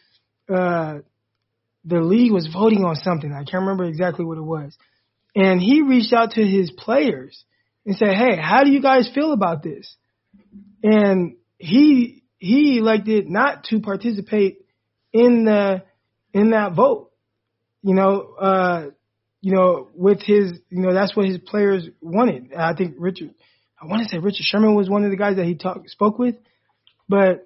[0.54, 1.00] uh,
[1.86, 3.32] the league was voting on something.
[3.32, 4.76] I can't remember exactly what it was.
[5.36, 7.44] And he reached out to his players
[7.86, 9.96] and said, Hey, how do you guys feel about this?
[10.84, 14.66] And he, he elected not to participate
[15.14, 15.84] in the,
[16.34, 17.12] in that vote.
[17.84, 18.86] You know, uh,
[19.42, 22.54] you know, with his, you know, that's what his players wanted.
[22.54, 23.36] I think Richard,
[23.80, 26.18] I want to say Richard Sherman was one of the guys that he talked spoke
[26.18, 26.36] with,
[27.08, 27.46] but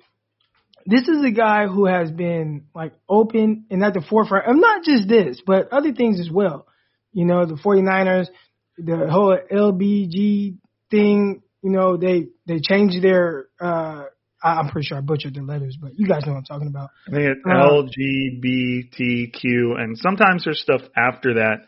[0.85, 4.83] this is a guy who has been like open and at the forefront of not
[4.83, 6.67] just this, but other things as well.
[7.13, 8.27] You know, the 49ers,
[8.77, 10.57] the whole LBG
[10.89, 14.05] thing, you know, they, they changed their, uh,
[14.43, 16.89] I'm pretty sure I butchered the letters, but you guys know what I'm talking about.
[17.07, 17.51] I think it's uh,
[19.43, 21.67] LGBTQ, and sometimes there's stuff after that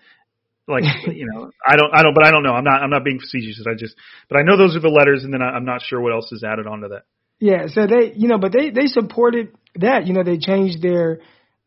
[0.68, 2.54] like you know i don't i don't but i don't know.
[2.54, 3.66] I'm not i'm not being facetious.
[3.68, 3.96] I just
[4.30, 6.32] but i know those are the letters and then I, i'm not sure what else
[6.32, 7.04] is added onto that.
[7.40, 10.08] Yeah so they you know but they they supported that.
[10.08, 11.20] You know they changed their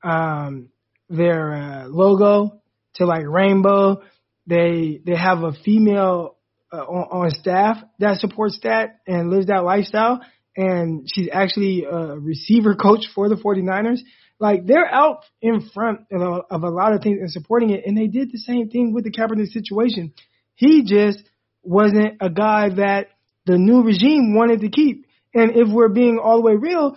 [0.03, 0.69] um
[1.09, 2.61] their uh, logo
[2.95, 4.03] to like rainbow.
[4.47, 6.37] They they have a female
[6.73, 10.21] uh, on, on staff that supports that and lives that lifestyle.
[10.57, 14.01] And she's actually a receiver coach for the 49ers
[14.39, 18.07] like they're out in front of a, lot of things and supporting it, and they
[18.07, 20.13] did the same thing with the Kaepernick situation.
[20.55, 21.23] He just
[21.63, 23.09] wasn't a guy that
[23.47, 25.07] the new regime wanted to keep.
[25.35, 26.97] And if we're being all the way real,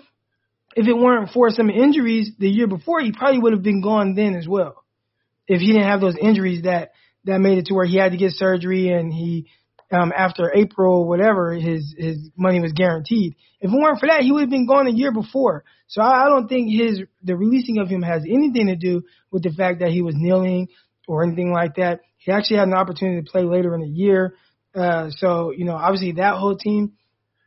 [0.75, 4.15] if it weren't for some injuries the year before, he probably would have been gone
[4.15, 4.83] then as well.
[5.47, 6.91] If he didn't have those injuries that
[7.25, 9.47] that made it to where he had to get surgery and he
[9.91, 13.35] um, after April, whatever, his his money was guaranteed.
[13.59, 15.63] If it weren't for that, he would have been gone a year before.
[15.87, 19.43] So I, I don't think his the releasing of him has anything to do with
[19.43, 20.67] the fact that he was kneeling
[21.07, 22.01] or anything like that.
[22.17, 24.35] He actually had an opportunity to play later in the year.
[24.75, 26.93] Uh, so you know, obviously that whole team,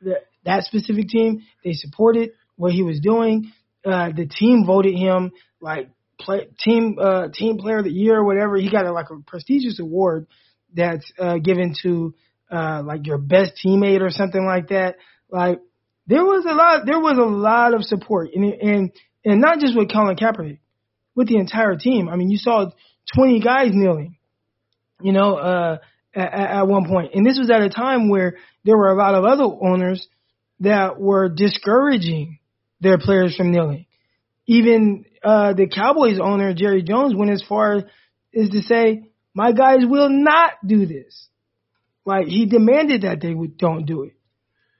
[0.02, 3.52] that that specific team, they supported what he was doing.
[3.84, 8.24] Uh, the team voted him like play team uh team player of the year or
[8.24, 8.56] whatever.
[8.56, 10.26] He got a, like a prestigious award
[10.74, 12.14] that's uh given to
[12.52, 14.96] uh like your best teammate or something like that.
[15.30, 15.60] Like
[16.06, 18.92] there was a lot there was a lot of support and and
[19.24, 20.58] and not just with Colin Kaepernick,
[21.14, 22.08] with the entire team.
[22.08, 22.70] I mean, you saw
[23.16, 24.16] 20 guys kneeling,
[25.00, 25.78] you know, uh
[26.14, 27.12] at, at one point.
[27.14, 30.06] And this was at a time where there were a lot of other owners
[30.60, 32.38] that were discouraging
[32.80, 33.86] their players from kneeling.
[34.46, 37.84] Even uh, the Cowboys owner, Jerry Jones, went as far
[38.36, 41.28] as to say, my guys will not do this.
[42.04, 44.14] Like he demanded that they would, don't do it.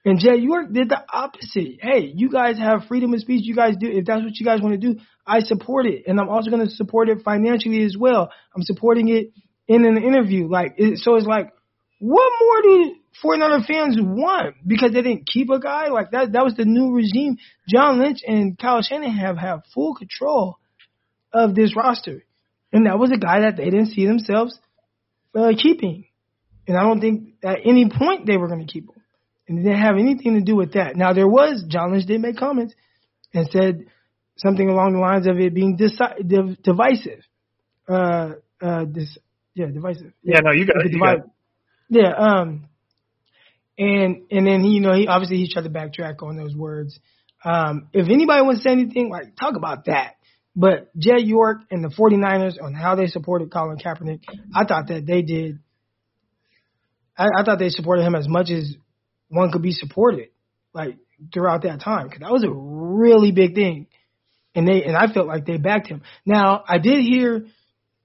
[0.04, 1.78] And Jed York did the opposite.
[1.80, 3.42] Hey, you guys have freedom of speech.
[3.44, 3.88] You guys do.
[3.88, 6.04] If that's what you guys want to do, I support it.
[6.08, 8.30] And I'm also going to support it financially as well.
[8.54, 9.32] I'm supporting it
[9.68, 10.48] in an interview.
[10.48, 11.52] Like, it, so it's like,
[12.00, 14.56] what more do 49er fans want?
[14.66, 16.32] Because they didn't keep a guy like that.
[16.32, 17.36] That was the new regime.
[17.68, 20.58] John Lynch and Kyle Shanahan have have full control
[21.32, 22.24] of this roster,
[22.72, 24.58] and that was a guy that they didn't see themselves
[25.36, 26.06] uh, keeping.
[26.66, 29.02] And I don't think at any point they were going to keep him.
[29.48, 30.96] And it didn't have anything to do with that.
[30.96, 32.74] Now there was John Lynch did make comments
[33.34, 33.86] and said
[34.36, 37.20] something along the lines of it being disi- div- divisive.
[37.88, 39.18] Uh, uh, this
[39.54, 40.12] yeah, divisive.
[40.22, 40.92] Yeah, no, you got it.
[40.92, 41.22] You got it.
[41.88, 42.68] Yeah, um,
[43.76, 46.98] and and then he, you know, he obviously he tried to backtrack on those words.
[47.44, 50.14] Um, if anybody wants to say anything, like talk about that.
[50.54, 54.20] But Jed York and the 49ers on how they supported Colin Kaepernick,
[54.54, 55.60] I thought that they did.
[57.16, 58.74] I, I thought they supported him as much as
[59.28, 60.28] one could be supported,
[60.72, 60.96] like
[61.32, 63.86] throughout that time, because that was a really big thing,
[64.54, 66.02] and they and I felt like they backed him.
[66.26, 67.46] Now I did hear,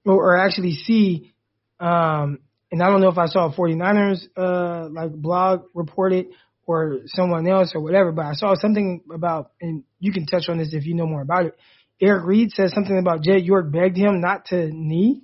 [0.04, 1.32] or, or actually see,
[1.80, 2.38] um,
[2.70, 6.28] and I don't know if I saw a 49ers uh like blog reported
[6.68, 10.58] or someone else or whatever, but I saw something about, and you can touch on
[10.58, 11.56] this if you know more about it.
[12.00, 15.22] Eric Reid says something about Jed York begged him not to knee,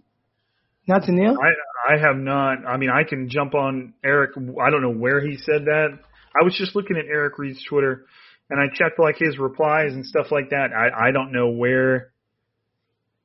[0.88, 1.32] not to kneel.
[1.32, 1.52] I
[1.86, 2.64] I have not.
[2.66, 4.32] I mean, I can jump on Eric.
[4.36, 5.98] I don't know where he said that.
[6.40, 8.06] I was just looking at Eric Reid's Twitter,
[8.50, 10.68] and I checked like his replies and stuff like that.
[10.72, 12.12] I I don't know where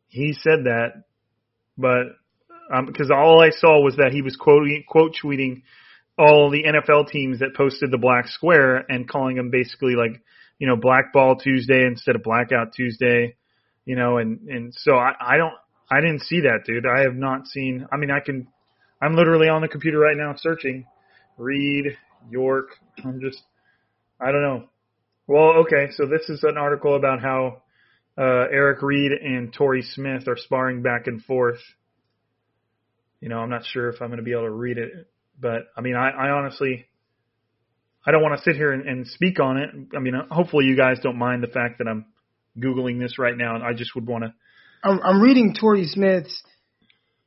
[0.07, 1.03] he said that,
[1.77, 2.03] but
[2.85, 5.63] because um, all I saw was that he was quoting quote tweeting
[6.17, 10.21] all the NFL teams that posted the black square and calling them basically like
[10.57, 13.35] you know blackball Tuesday instead of blackout Tuesday,
[13.85, 15.53] you know, and and so I I don't
[15.91, 16.85] I didn't see that dude.
[16.85, 17.87] I have not seen.
[17.91, 18.47] I mean I can
[19.01, 20.85] I'm literally on the computer right now searching
[21.37, 21.97] Reid
[22.29, 22.75] York.
[23.03, 23.41] I'm just
[24.19, 24.65] I don't know.
[25.27, 27.61] Well, okay, so this is an article about how
[28.17, 31.59] uh, Eric Reid and Torrey Smith are sparring back and forth
[33.19, 34.91] you know, I'm not sure if I'm going to be able to read it,
[35.39, 36.85] but I mean, I, I honestly,
[38.05, 39.69] I don't want to sit here and, and speak on it.
[39.95, 42.05] I mean, hopefully you guys don't mind the fact that I'm
[42.57, 44.33] googling this right now, and I just would want to.
[44.83, 46.43] I'm, I'm reading Torrey Smith's.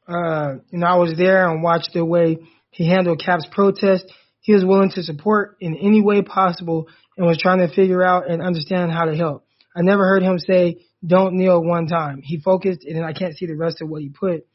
[0.07, 2.39] Uh, you know, I was there and watched the way
[2.71, 4.05] he handled Cap's protest.
[4.41, 8.29] He was willing to support in any way possible and was trying to figure out
[8.29, 9.47] and understand how to help.
[9.77, 12.21] I never heard him say, don't kneel one time.
[12.23, 14.47] He focused, and I can't see the rest of what he put.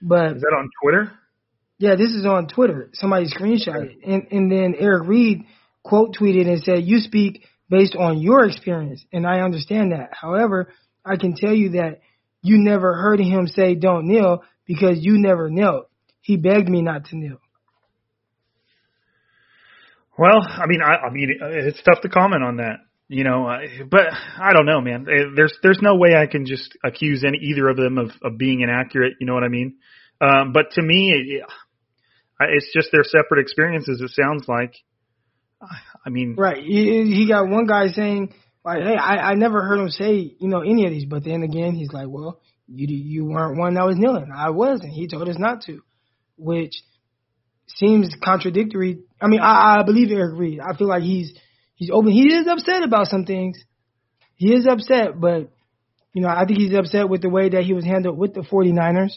[0.00, 1.12] But is that on Twitter?
[1.78, 2.90] Yeah, this is on Twitter.
[2.92, 5.44] Somebody screenshot it, and and then Eric Reid
[5.82, 10.10] quote tweeted and said, "You speak based on your experience, and I understand that.
[10.12, 10.72] However,
[11.04, 12.00] I can tell you that
[12.42, 15.88] you never heard him say don't kneel because you never knelt.
[16.20, 17.40] He begged me not to kneel."
[20.18, 23.48] Well, I mean, I, I mean, it's tough to comment on that you know,
[23.90, 24.02] but
[24.38, 25.06] I don't know, man.
[25.34, 28.60] There's there's no way I can just accuse any either of them of, of being
[28.60, 29.14] inaccurate.
[29.18, 29.76] You know what I mean?
[30.20, 31.42] Um, but to me, it,
[32.40, 34.02] it's just their separate experiences.
[34.02, 34.74] It sounds like.
[36.06, 36.62] I mean, right?
[36.62, 40.48] He, he got one guy saying like, "Hey, I, I never heard him say you
[40.48, 43.86] know any of these," but then again, he's like, "Well, you you weren't one that
[43.86, 44.30] was kneeling.
[44.34, 45.80] I was, and he told us not to,"
[46.36, 46.72] which
[47.66, 49.00] seems contradictory.
[49.20, 50.60] I mean, I, I believe Eric Reid.
[50.60, 51.32] I feel like he's
[51.74, 52.12] he's open.
[52.12, 53.58] He is upset about some things.
[54.34, 55.50] He is upset, but
[56.12, 58.40] you know, I think he's upset with the way that he was handled with the
[58.40, 59.12] 49ers.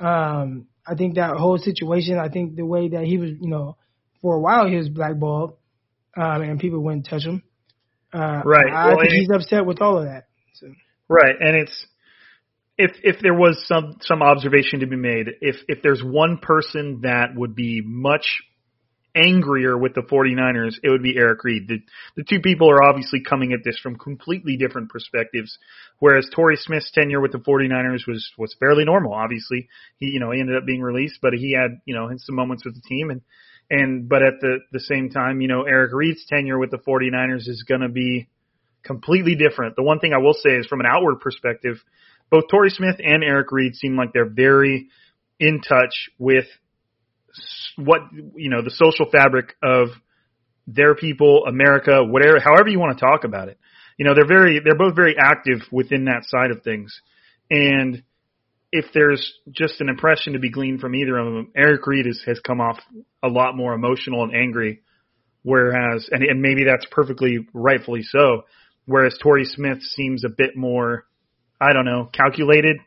[0.00, 3.76] Um, I think that whole situation, I think the way that he was, you know,
[4.20, 5.56] for a while he was blackballed,
[6.16, 7.42] um, and people wouldn't touch him.
[8.12, 8.70] Uh, right.
[8.70, 10.26] I, well, think he's upset with all of that.
[10.54, 10.68] So.
[11.08, 11.86] Right, and it's
[12.78, 17.00] if if there was some some observation to be made, if if there's one person
[17.02, 18.42] that would be much
[19.14, 21.68] angrier with the 49ers, it would be Eric Reid.
[21.68, 21.78] The,
[22.16, 25.58] the two people are obviously coming at this from completely different perspectives.
[25.98, 29.12] Whereas Torrey Smith's tenure with the 49ers was, was fairly normal.
[29.12, 32.36] Obviously, he, you know, he ended up being released, but he had, you know, some
[32.36, 33.20] moments with the team and,
[33.72, 37.48] and, but at the, the same time, you know, Eric Reid's tenure with the 49ers
[37.48, 38.28] is going to be
[38.84, 39.76] completely different.
[39.76, 41.76] The one thing I will say is from an outward perspective,
[42.30, 44.88] both Torrey Smith and Eric Reid seem like they're very
[45.40, 46.44] in touch with
[47.76, 48.00] what
[48.36, 49.88] you know the social fabric of
[50.66, 53.58] their people, America, whatever, however you want to talk about it.
[53.96, 57.00] You know, they're very, they're both very active within that side of things.
[57.50, 58.02] And
[58.72, 62.20] if there's just an impression to be gleaned from either of them, Eric Reid has,
[62.26, 62.78] has come off
[63.22, 64.82] a lot more emotional and angry,
[65.42, 68.42] whereas, and, and maybe that's perfectly rightfully so,
[68.86, 71.04] whereas Torrey Smith seems a bit more,
[71.60, 72.78] I don't know, calculated.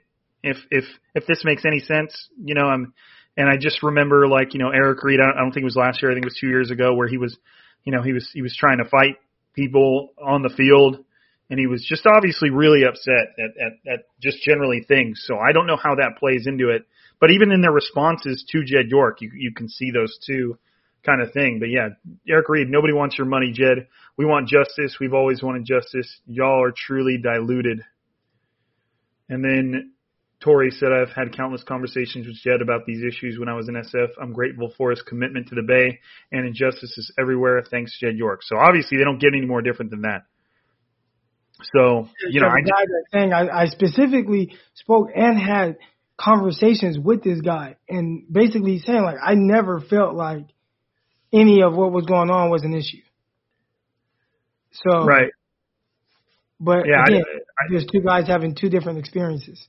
[0.43, 2.93] If if if this makes any sense, you know, I'm,
[3.37, 5.19] and I just remember like you know Eric Reid.
[5.19, 6.11] I don't think it was last year.
[6.11, 7.35] I think it was two years ago where he was
[7.85, 9.17] you know, he was he was trying to fight
[9.53, 11.05] people on the field,
[11.49, 15.23] and he was just obviously really upset at, at, at just generally things.
[15.25, 16.83] So I don't know how that plays into it.
[17.19, 20.57] But even in their responses to Jed York, you you can see those two
[21.05, 21.59] kind of thing.
[21.59, 21.89] But yeah,
[22.27, 23.87] Eric Reid, nobody wants your money, Jed.
[24.17, 24.97] We want justice.
[24.99, 26.19] We've always wanted justice.
[26.25, 27.81] Y'all are truly diluted.
[29.29, 29.93] And then
[30.43, 33.75] Torrey said, I've had countless conversations with Jed about these issues when I was in
[33.75, 34.09] SF.
[34.21, 35.99] I'm grateful for his commitment to the Bay
[36.31, 37.63] and injustices everywhere.
[37.69, 38.41] Thanks, Jed York.
[38.43, 40.25] So obviously they don't get any more different than that.
[41.73, 45.77] So, you know, I, guy I, I specifically spoke and had
[46.17, 50.45] conversations with this guy and basically saying like I never felt like
[51.33, 53.01] any of what was going on was an issue.
[54.71, 55.31] So right,
[56.59, 59.65] but yeah, again, I, I, there's two guys having two different experiences.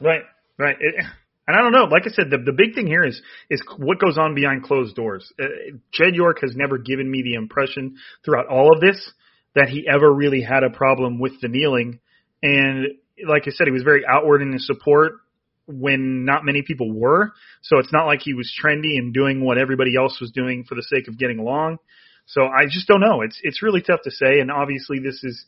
[0.00, 0.22] Right,
[0.58, 0.76] right.
[0.78, 1.04] It,
[1.46, 1.84] and I don't know.
[1.84, 3.20] Like I said, the the big thing here is
[3.50, 5.30] is what goes on behind closed doors.
[5.40, 5.46] Uh,
[5.92, 9.12] Jed York has never given me the impression throughout all of this
[9.54, 12.00] that he ever really had a problem with the kneeling.
[12.42, 12.86] And
[13.26, 15.14] like I said, he was very outward in his support
[15.66, 17.32] when not many people were.
[17.62, 20.74] So it's not like he was trendy and doing what everybody else was doing for
[20.74, 21.78] the sake of getting along.
[22.26, 23.22] So I just don't know.
[23.22, 24.40] It's it's really tough to say.
[24.40, 25.44] And obviously, this is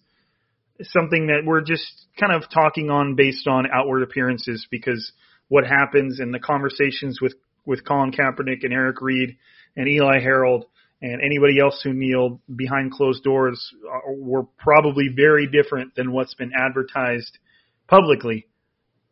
[0.83, 5.13] something that we're just kind of talking on based on outward appearances because
[5.49, 7.35] what happens in the conversations with
[7.65, 9.37] with Colin Kaepernick and Eric Reid
[9.77, 10.67] and Eli Harold
[11.05, 16.33] and anybody else who kneeled behind closed doors uh, were probably very different than what's
[16.33, 17.39] been advertised
[17.87, 18.47] publicly.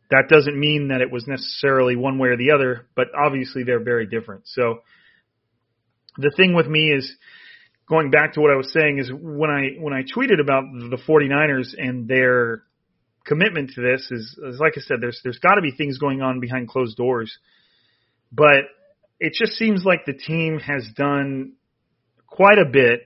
[0.09, 3.83] That doesn't mean that it was necessarily one way or the other, but obviously they're
[3.83, 4.47] very different.
[4.47, 4.79] So
[6.17, 7.15] the thing with me is
[7.87, 10.97] going back to what I was saying is when I when I tweeted about the
[11.07, 12.63] 49ers and their
[13.23, 16.23] commitment to this is, is like I said there's there's got to be things going
[16.23, 17.37] on behind closed doors.
[18.31, 18.65] But
[19.19, 21.53] it just seems like the team has done
[22.35, 23.01] quite a bit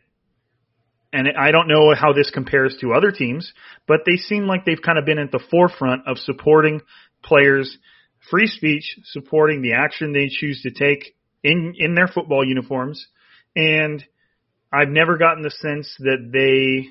[1.14, 3.52] and I don't know how this compares to other teams,
[3.88, 6.82] but they seem like they've kind of been at the forefront of supporting
[7.24, 7.78] players,
[8.30, 13.08] free speech, supporting the action they choose to take in in their football uniforms,
[13.56, 14.04] and
[14.72, 16.90] I've never gotten the sense that they,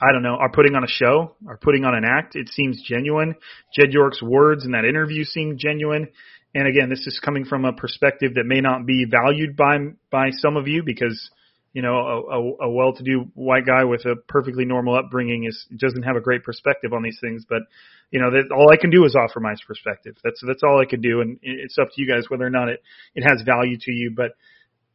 [0.00, 2.36] I don't know, are putting on a show, are putting on an act.
[2.36, 3.34] It seems genuine.
[3.76, 6.08] Jed York's words in that interview seem genuine.
[6.54, 9.78] And again, this is coming from a perspective that may not be valued by
[10.10, 11.30] by some of you because
[11.72, 16.02] you know a, a, a well-to-do white guy with a perfectly normal upbringing is doesn't
[16.02, 17.46] have a great perspective on these things.
[17.48, 17.62] But
[18.10, 20.16] you know that all I can do is offer my perspective.
[20.22, 22.68] That's that's all I can do, and it's up to you guys whether or not
[22.68, 22.82] it
[23.14, 24.12] it has value to you.
[24.14, 24.32] But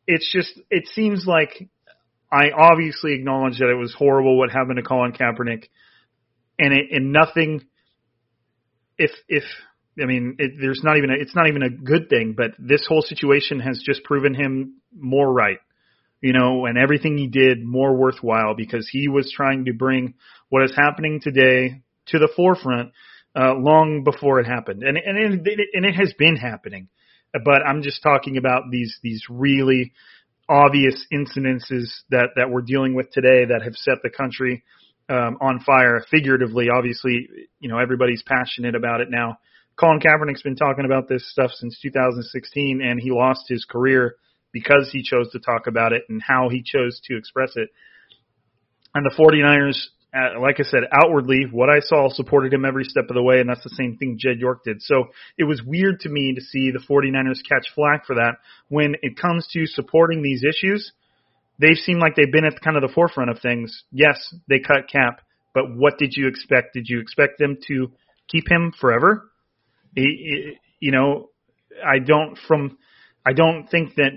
[0.06, 1.70] it's just it seems like
[2.32, 5.70] I obviously acknowledge that it was horrible what happened to Colin Kaepernick,
[6.60, 7.66] and it, and nothing.
[9.00, 9.44] If if
[10.02, 12.86] I mean, it, there's not even a, it's not even a good thing, but this
[12.88, 15.60] whole situation has just proven him more right,
[16.22, 20.14] you know, and everything he did more worthwhile because he was trying to bring
[20.50, 22.92] what is happening today to the forefront
[23.36, 26.90] uh, long before it happened, and and it, and it has been happening
[27.34, 29.94] but I'm just talking about these these really
[30.50, 34.64] obvious incidences that that we're dealing with today that have set the country
[35.10, 36.04] um, on fire.
[36.10, 37.28] Figuratively, obviously,
[37.60, 39.38] you know everybody's passionate about it now.
[39.80, 44.16] Colin Kaepernick's been talking about this stuff since 2016, and he lost his career
[44.52, 47.70] because he chose to talk about it and how he chose to express it.
[48.96, 53.06] And the 49ers uh, like I said, outwardly, what I saw supported him every step
[53.10, 54.82] of the way, and that's the same thing Jed York did.
[54.82, 58.38] So it was weird to me to see the 49ers catch flack for that
[58.70, 60.94] when it comes to supporting these issues.
[61.60, 63.84] They've seemed like they've been at kind of the forefront of things.
[63.92, 65.22] Yes, they cut cap,
[65.54, 66.74] but what did you expect?
[66.74, 67.92] Did you expect them to
[68.30, 69.30] keep him forever?
[70.02, 71.30] You know,
[71.84, 72.78] I don't from
[73.26, 74.12] I don't think that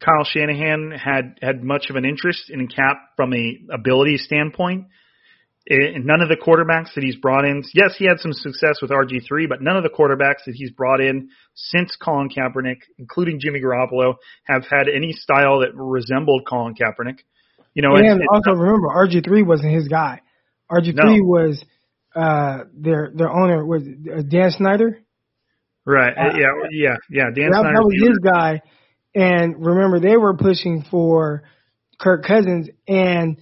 [0.00, 4.86] Kyle Shanahan had had much of an interest in Cap from a ability standpoint.
[5.70, 8.80] Eh, it, none of the quarterbacks that he's brought in, yes, he had some success
[8.80, 13.40] with RG3, but none of the quarterbacks that he's brought in since Colin Kaepernick, including
[13.40, 17.18] Jimmy Garoppolo, have had any style that resembled Colin Kaepernick.
[17.74, 20.22] You know, and also remember RG3 wasn't his guy.
[20.70, 21.24] RG3 no.
[21.24, 21.64] was
[22.14, 24.98] uh, their their owner was uh, Dan Snyder.
[25.84, 26.12] Right.
[26.16, 26.46] Uh, yeah.
[26.70, 26.96] Yeah.
[27.10, 27.24] Yeah.
[27.34, 27.74] Dan that, Snyder.
[27.74, 28.62] That was his guy.
[29.14, 31.42] And remember, they were pushing for
[31.98, 33.38] Kirk Cousins, and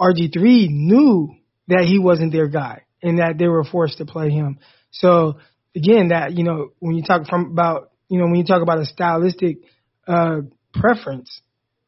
[0.00, 1.34] RG3 knew
[1.68, 4.58] that he wasn't their guy, and that they were forced to play him.
[4.90, 5.38] So
[5.76, 8.78] again, that you know, when you talk from about you know when you talk about
[8.78, 9.58] a stylistic
[10.06, 10.40] uh,
[10.72, 11.40] preference,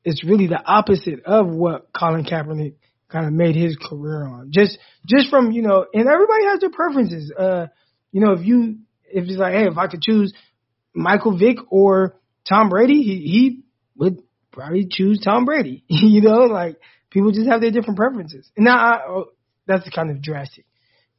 [0.05, 2.75] it's really the opposite of what Colin Kaepernick
[3.09, 4.51] kind of made his career on.
[4.51, 7.33] Just just from you know, and everybody has their preferences.
[7.37, 7.67] Uh,
[8.13, 10.33] you know, if you if it's like, hey, if I could choose
[10.95, 12.17] Michael Vick or
[12.49, 13.63] Tom Brady, he he
[13.97, 15.85] would probably choose Tom Brady.
[15.89, 16.77] you know, like
[17.11, 18.51] people just have their different preferences.
[18.57, 19.25] And now, I, oh,
[19.67, 20.67] that's kind of drastic,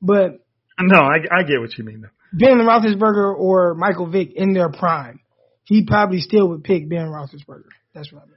[0.01, 0.45] but
[0.79, 2.01] no, I I get what you mean.
[2.01, 2.09] Though.
[2.33, 5.21] Ben Roethlisberger or Michael Vick in their prime,
[5.63, 7.69] he probably still would pick Ben Roethlisberger.
[7.93, 8.33] That's what I mean.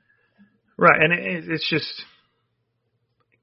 [0.77, 2.05] Right, and it, it's just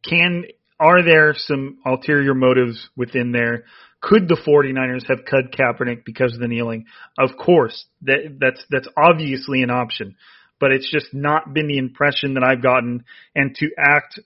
[0.07, 0.45] can
[0.79, 3.63] are there some ulterior motives within there?
[4.01, 6.85] Could the 49ers have cut Kaepernick because of the kneeling?
[7.17, 10.15] Of course, that that's that's obviously an option,
[10.59, 13.05] but it's just not been the impression that I've gotten.
[13.33, 14.19] And to act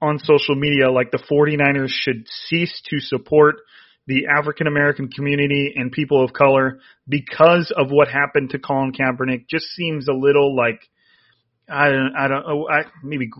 [0.00, 3.56] on social media like the 49ers should cease to support
[4.06, 9.48] the African American community and people of color because of what happened to Colin Kaepernick
[9.48, 10.80] just seems a little like
[11.70, 13.30] I don't, I don't, oh, I, maybe,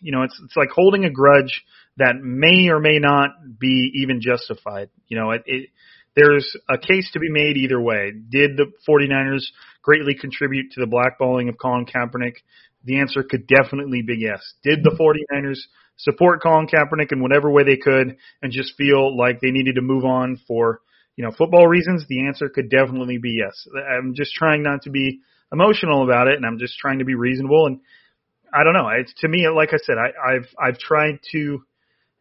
[0.00, 1.64] you know, it's, it's like holding a grudge
[1.96, 4.90] that may or may not be even justified.
[5.06, 5.70] You know, it, it,
[6.14, 8.12] there's a case to be made either way.
[8.12, 9.44] Did the 49ers
[9.82, 12.34] greatly contribute to the blackballing of Colin Kaepernick?
[12.84, 14.40] The answer could definitely be yes.
[14.62, 15.58] Did the 49ers
[15.96, 19.82] support Colin Kaepernick in whatever way they could and just feel like they needed to
[19.82, 20.80] move on for,
[21.16, 22.04] you know, football reasons?
[22.08, 23.66] The answer could definitely be yes.
[23.76, 25.20] I'm just trying not to be
[25.52, 27.66] emotional about it, and I'm just trying to be reasonable.
[27.66, 27.80] And
[28.52, 28.88] I don't know.
[28.88, 31.62] It's to me, like I said, I, I've I've tried to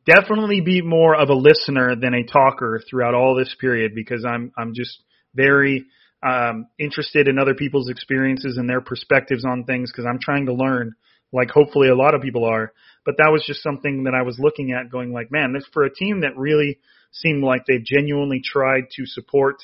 [0.06, 4.52] definitely be more of a listener than a talker throughout all this period because I'm
[4.58, 5.02] I'm just
[5.36, 5.86] very
[6.24, 10.54] um, interested in other people's experiences and their perspectives on things because I'm trying to
[10.54, 10.96] learn,
[11.32, 12.74] like hopefully a lot of people are.
[13.06, 15.84] But that was just something that I was looking at, going like, man, this for
[15.84, 16.80] a team that really
[17.12, 19.58] seemed like they've genuinely tried to support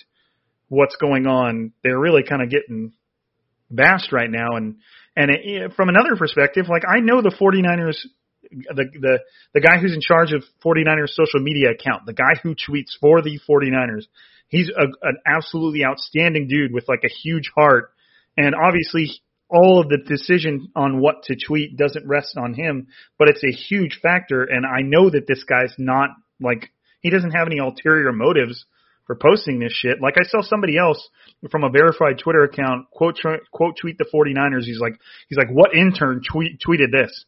[0.70, 1.74] what's going on.
[1.84, 2.94] They're really kind of getting
[3.76, 4.56] bashed right now.
[4.56, 4.78] And
[5.16, 7.98] and it, from another perspective, like I know the 49ers,
[8.52, 9.20] the the
[9.54, 13.22] the guy who's in charge of 49ers social media account, the guy who tweets for
[13.22, 14.06] the 49ers,
[14.48, 17.92] he's a, an absolutely outstanding dude with like a huge heart.
[18.36, 19.12] And obviously,
[19.50, 22.88] all of the decision on what to tweet doesn't rest on him,
[23.20, 24.44] but it's a huge factor.
[24.44, 26.10] And I know that this guy's not
[26.42, 26.72] like
[27.02, 28.66] he doesn't have any ulterior motives
[29.06, 30.02] for posting this shit.
[30.02, 31.10] Like I saw somebody else
[31.52, 33.20] from a verified Twitter account quote
[33.52, 34.64] quote tweet the 49ers.
[34.64, 35.00] He's like
[35.30, 37.26] he's like what intern tweet tweeted this?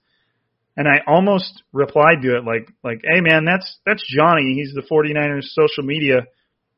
[0.77, 4.53] And I almost replied to it like like hey man that's that's Johnny.
[4.55, 6.27] He's the 49ers social media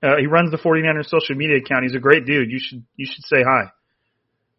[0.01, 1.83] uh, he runs the 49ers social media account.
[1.83, 2.51] He's a great dude.
[2.51, 3.71] You should you should say hi.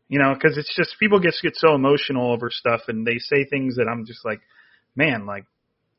[0.09, 3.45] You know, because it's just people get get so emotional over stuff and they say
[3.45, 4.41] things that I'm just like,
[4.97, 5.45] man, like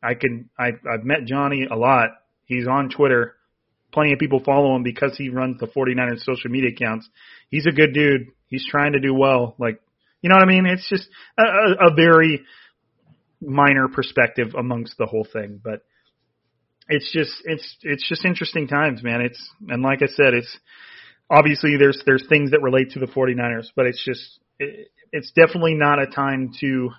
[0.03, 2.09] I can I I've met Johnny a lot.
[2.45, 3.35] He's on Twitter
[3.91, 7.07] plenty of people follow him because he runs the 49ers social media accounts.
[7.49, 8.27] He's a good dude.
[8.47, 9.55] He's trying to do well.
[9.57, 9.81] Like,
[10.21, 10.65] you know what I mean?
[10.65, 12.43] It's just a, a, a very
[13.41, 15.81] minor perspective amongst the whole thing, but
[16.89, 19.21] it's just it's it's just interesting times, man.
[19.21, 20.57] It's and like I said, it's
[21.29, 25.75] obviously there's there's things that relate to the 49ers, but it's just it, it's definitely
[25.75, 26.89] not a time to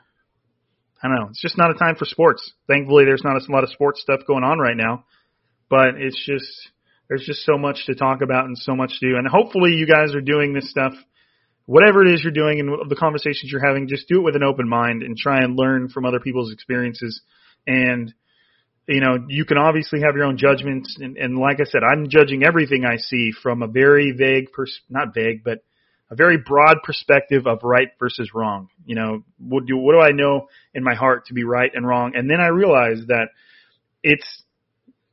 [1.03, 1.29] I don't know.
[1.31, 2.53] It's just not a time for sports.
[2.69, 5.05] Thankfully, there's not a lot of sports stuff going on right now,
[5.69, 6.71] but it's just
[7.11, 9.17] there's just so much to talk about and so much to do.
[9.17, 10.93] And hopefully you guys are doing this stuff,
[11.67, 14.45] whatever it is you're doing and the conversations you're having, just do it with an
[14.45, 17.21] open mind and try and learn from other people's experiences.
[17.67, 18.15] And,
[18.87, 20.99] you know, you can obviously have your own judgments.
[21.01, 24.81] And, and like I said, I'm judging everything I see from a very vague, pers-
[24.89, 25.65] not vague, but
[26.13, 28.69] a very broad perspective of right versus wrong.
[28.85, 31.85] You know, what do, what do I know in my heart to be right and
[31.85, 32.13] wrong?
[32.15, 33.31] And then I realize that
[34.05, 34.45] it's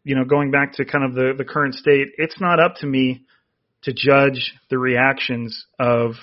[0.08, 2.88] you know, going back to kind of the, the current state, it's not up to
[2.88, 3.26] me
[3.84, 6.14] to judge the reactions of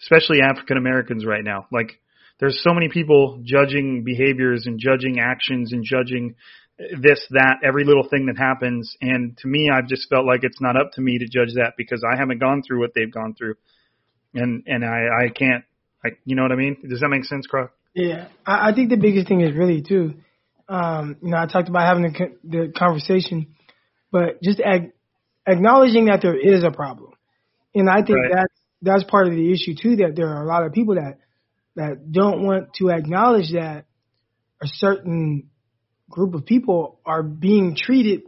[0.00, 1.66] especially African Americans right now.
[1.72, 1.98] Like
[2.38, 6.36] there's so many people judging behaviors and judging actions and judging
[7.02, 8.96] this, that, every little thing that happens.
[9.00, 11.72] And to me, I've just felt like it's not up to me to judge that
[11.76, 13.56] because I haven't gone through what they've gone through.
[14.34, 15.64] And, and I, I can't,
[16.04, 16.76] I, you know what I mean?
[16.88, 17.72] Does that make sense, Croc?
[17.92, 18.28] Yeah.
[18.46, 20.14] I, I think the biggest thing is really too,
[20.70, 23.56] um, you know, I talked about having the, the conversation,
[24.12, 24.92] but just ag-
[25.46, 27.12] acknowledging that there is a problem,
[27.74, 28.32] and I think right.
[28.32, 29.96] that's that's part of the issue too.
[29.96, 31.18] That there are a lot of people that
[31.74, 33.86] that don't want to acknowledge that
[34.62, 35.50] a certain
[36.08, 38.22] group of people are being treated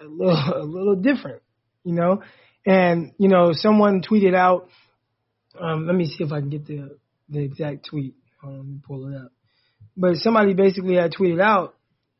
[0.00, 1.42] a little a little different,
[1.82, 2.22] you know.
[2.64, 4.68] And you know, someone tweeted out.
[5.60, 6.96] Um, let me see if I can get the
[7.28, 8.14] the exact tweet.
[8.44, 9.32] Um, let me pull it up.
[9.96, 11.74] But somebody basically had tweeted out,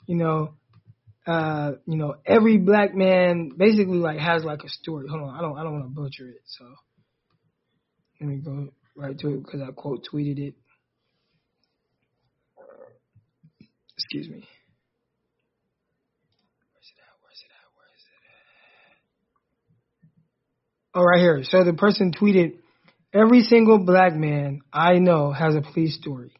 [0.07, 0.55] you know,
[1.27, 5.07] uh, you know, every black man basically like has like a story.
[5.09, 6.65] Hold on, I don't I don't want to butcher it, so
[8.21, 10.55] let me go right to it because I quote tweeted it.
[13.97, 14.49] Excuse me.
[20.95, 21.43] Oh, right here.
[21.45, 22.59] So the person tweeted,
[23.15, 26.35] "Every single black man I know has a police story,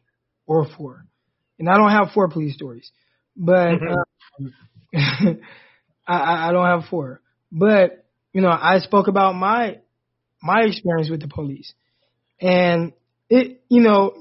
[0.45, 1.05] or four,
[1.65, 2.91] and I don't have four police stories,
[3.37, 3.73] but
[4.95, 5.39] um,
[6.05, 7.21] I, I don't have four.
[7.51, 9.79] But you know, I spoke about my
[10.41, 11.73] my experience with the police,
[12.41, 12.91] and
[13.29, 14.13] it, you know,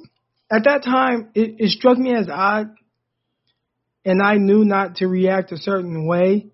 [0.53, 2.77] at that time it, it struck me as odd
[4.05, 6.47] and I knew not to react a certain way,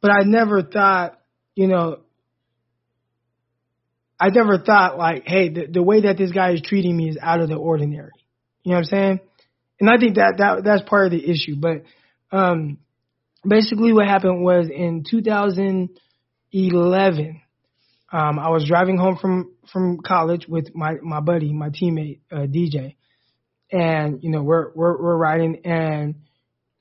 [0.00, 1.18] but I never thought,
[1.54, 2.00] you know,
[4.18, 7.18] I never thought like, hey, the, the way that this guy is treating me is
[7.20, 8.10] out of the ordinary.
[8.64, 9.20] You know what I'm saying?
[9.80, 11.56] And I think that that that's part of the issue.
[11.56, 11.82] But
[12.30, 12.78] um,
[13.46, 17.42] basically, what happened was in 2011,
[18.12, 22.46] um, I was driving home from from college with my my buddy, my teammate uh,
[22.46, 22.94] DJ,
[23.72, 26.16] and you know we're we're we're riding and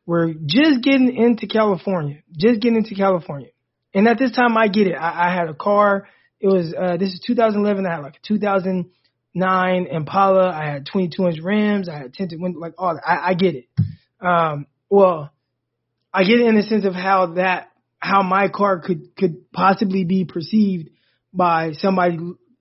[0.05, 3.49] we're just getting into California, just getting into California.
[3.93, 4.95] And at this time, I get it.
[4.95, 6.07] I, I had a car.
[6.39, 7.85] It was uh, this is 2011.
[7.85, 8.21] I had like a
[9.39, 10.49] 2009 Impala.
[10.49, 11.89] I had 22 inch rims.
[11.89, 13.07] I had tinted windows, like all that.
[13.07, 13.65] I, I get it.
[14.21, 15.31] Um, well,
[16.13, 20.03] I get it in the sense of how that how my car could could possibly
[20.05, 20.89] be perceived
[21.33, 22.17] by somebody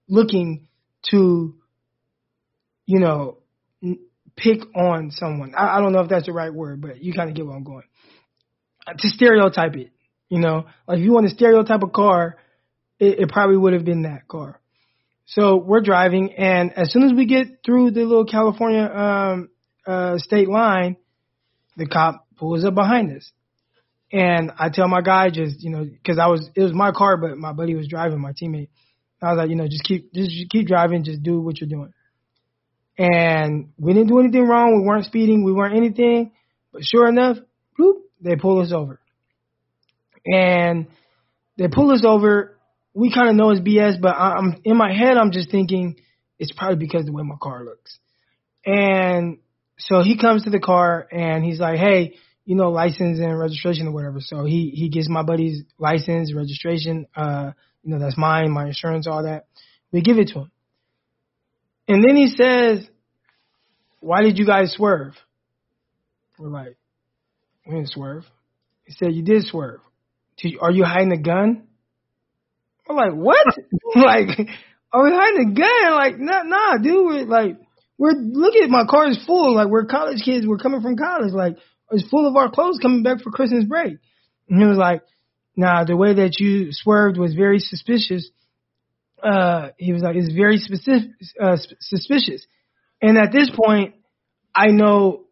[0.08, 0.68] looking
[1.10, 1.54] to,
[2.86, 3.38] you know,
[4.36, 5.54] pick on someone.
[5.56, 7.56] I, I don't know if that's the right word, but you kind of get where
[7.56, 7.84] I'm going.
[8.86, 9.90] To stereotype it,
[10.28, 12.36] you know, like if you want to stereotype a car,
[12.98, 14.60] it, it probably would have been that car.
[15.30, 19.50] So we're driving, and as soon as we get through the little California um,
[19.86, 20.96] uh, state line,
[21.76, 23.30] the cop pulls up behind us,
[24.10, 27.18] and I tell my guy just you know because I was it was my car,
[27.18, 28.68] but my buddy was driving, my teammate.
[29.20, 31.92] I was like, you know, just keep just keep driving, just do what you're doing.
[32.96, 34.80] And we didn't do anything wrong.
[34.80, 35.44] We weren't speeding.
[35.44, 36.32] We weren't anything.
[36.72, 37.36] But sure enough,
[37.78, 38.98] bloop, they pull us over.
[40.24, 40.86] And
[41.58, 42.57] they pull us over.
[42.94, 45.16] We kind of know it's BS, but I'm in my head.
[45.16, 45.96] I'm just thinking
[46.38, 47.98] it's probably because of the way my car looks.
[48.64, 49.38] And
[49.78, 53.86] so he comes to the car and he's like, "Hey, you know, license and registration
[53.86, 57.06] or whatever." So he he gives my buddy's license, registration.
[57.14, 59.46] Uh, you know, that's mine, my insurance, all that.
[59.92, 60.50] We give it to him.
[61.86, 62.86] And then he says,
[64.00, 65.14] Why did you guys swerve?
[66.38, 66.76] We're like,
[67.66, 68.24] We didn't swerve.
[68.84, 69.80] He said, You did swerve.
[70.60, 71.67] Are you hiding a gun?
[72.88, 73.46] We're like, What?
[73.94, 74.48] like,
[74.92, 75.92] are we hiding a gun?
[75.94, 77.06] Like, nah, nah, dude.
[77.06, 77.56] We're like,
[77.98, 79.54] we're looking at my car is full.
[79.54, 80.46] Like, we're college kids.
[80.46, 81.32] We're coming from college.
[81.32, 81.56] Like,
[81.90, 83.96] it's full of our clothes coming back for Christmas break.
[84.48, 85.02] And he was like,
[85.56, 88.30] Nah, the way that you swerved was very suspicious
[89.22, 91.10] uh, he was like, it's very specific,
[91.40, 92.46] uh, suspicious.
[93.02, 93.94] And at this point,
[94.54, 95.24] I know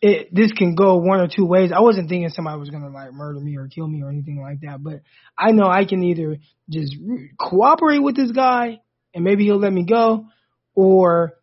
[0.00, 1.72] it, this can go one or two ways.
[1.74, 4.60] I wasn't thinking somebody was gonna like murder me or kill me or anything like
[4.60, 5.00] that, but
[5.36, 6.38] I know I can either
[6.70, 6.96] just
[7.38, 8.80] cooperate with this guy
[9.14, 10.26] and maybe he'll let me go,
[10.74, 11.34] or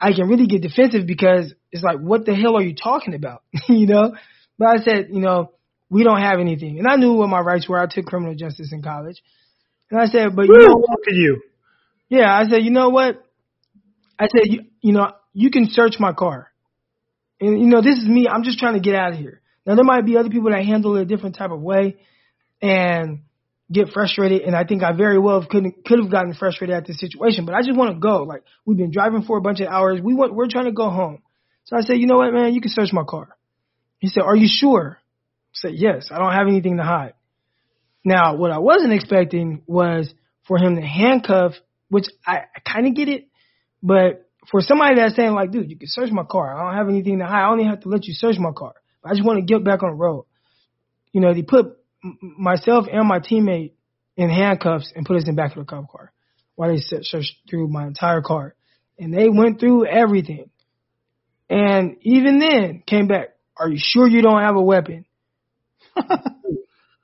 [0.00, 3.42] I can really get defensive because it's like, what the hell are you talking about?
[3.68, 4.14] you know?
[4.58, 5.52] But I said, you know,
[5.88, 7.78] we don't have anything, and I knew what my rights were.
[7.78, 9.22] I took criminal justice in college.
[9.90, 10.98] And I said, but you Woo, know what?
[11.08, 11.42] you.
[12.08, 13.24] Yeah, I said, you know what?
[14.18, 16.49] I said, you, you know, you can search my car.
[17.40, 18.28] And you know, this is me.
[18.28, 19.40] I'm just trying to get out of here.
[19.66, 21.96] Now there might be other people that handle it a different type of way
[22.60, 23.20] and
[23.72, 24.42] get frustrated.
[24.42, 27.46] And I think I very well could could have gotten frustrated at this situation.
[27.46, 28.24] But I just want to go.
[28.24, 30.00] Like we've been driving for a bunch of hours.
[30.02, 31.22] We want we're trying to go home.
[31.64, 32.52] So I said, you know what, man?
[32.52, 33.28] You can search my car.
[33.98, 34.98] He said, are you sure?
[34.98, 36.08] I said, yes.
[36.10, 37.14] I don't have anything to hide.
[38.04, 40.12] Now, what I wasn't expecting was
[40.48, 41.52] for him to handcuff,
[41.88, 43.28] which I, I kind of get it,
[43.82, 46.54] but for somebody that's saying like, dude, you can search my car.
[46.54, 47.44] I don't have anything to hide.
[47.44, 48.74] I only have to let you search my car.
[49.04, 50.26] I just want to get back on the road.
[51.12, 53.72] You know, they put myself and my teammate
[54.16, 56.12] in handcuffs and put us in back of the cop car
[56.54, 58.54] while they searched through my entire car.
[58.98, 60.50] And they went through everything.
[61.48, 65.06] And even then came back, are you sure you don't have a weapon?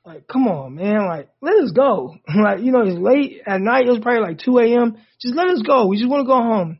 [0.07, 1.05] Like, come on, man.
[1.05, 2.15] Like, let us go.
[2.41, 3.87] like, you know, it's late at night.
[3.87, 4.99] It was probably like 2 a.m.
[5.21, 5.89] Just let us go.
[5.89, 6.79] We just want to go home.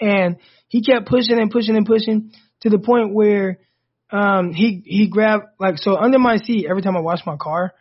[0.00, 0.36] And
[0.68, 3.58] he kept pushing and pushing and pushing to the point where,
[4.10, 7.74] um, he, he grabbed, like, so under my seat, every time I wash my car,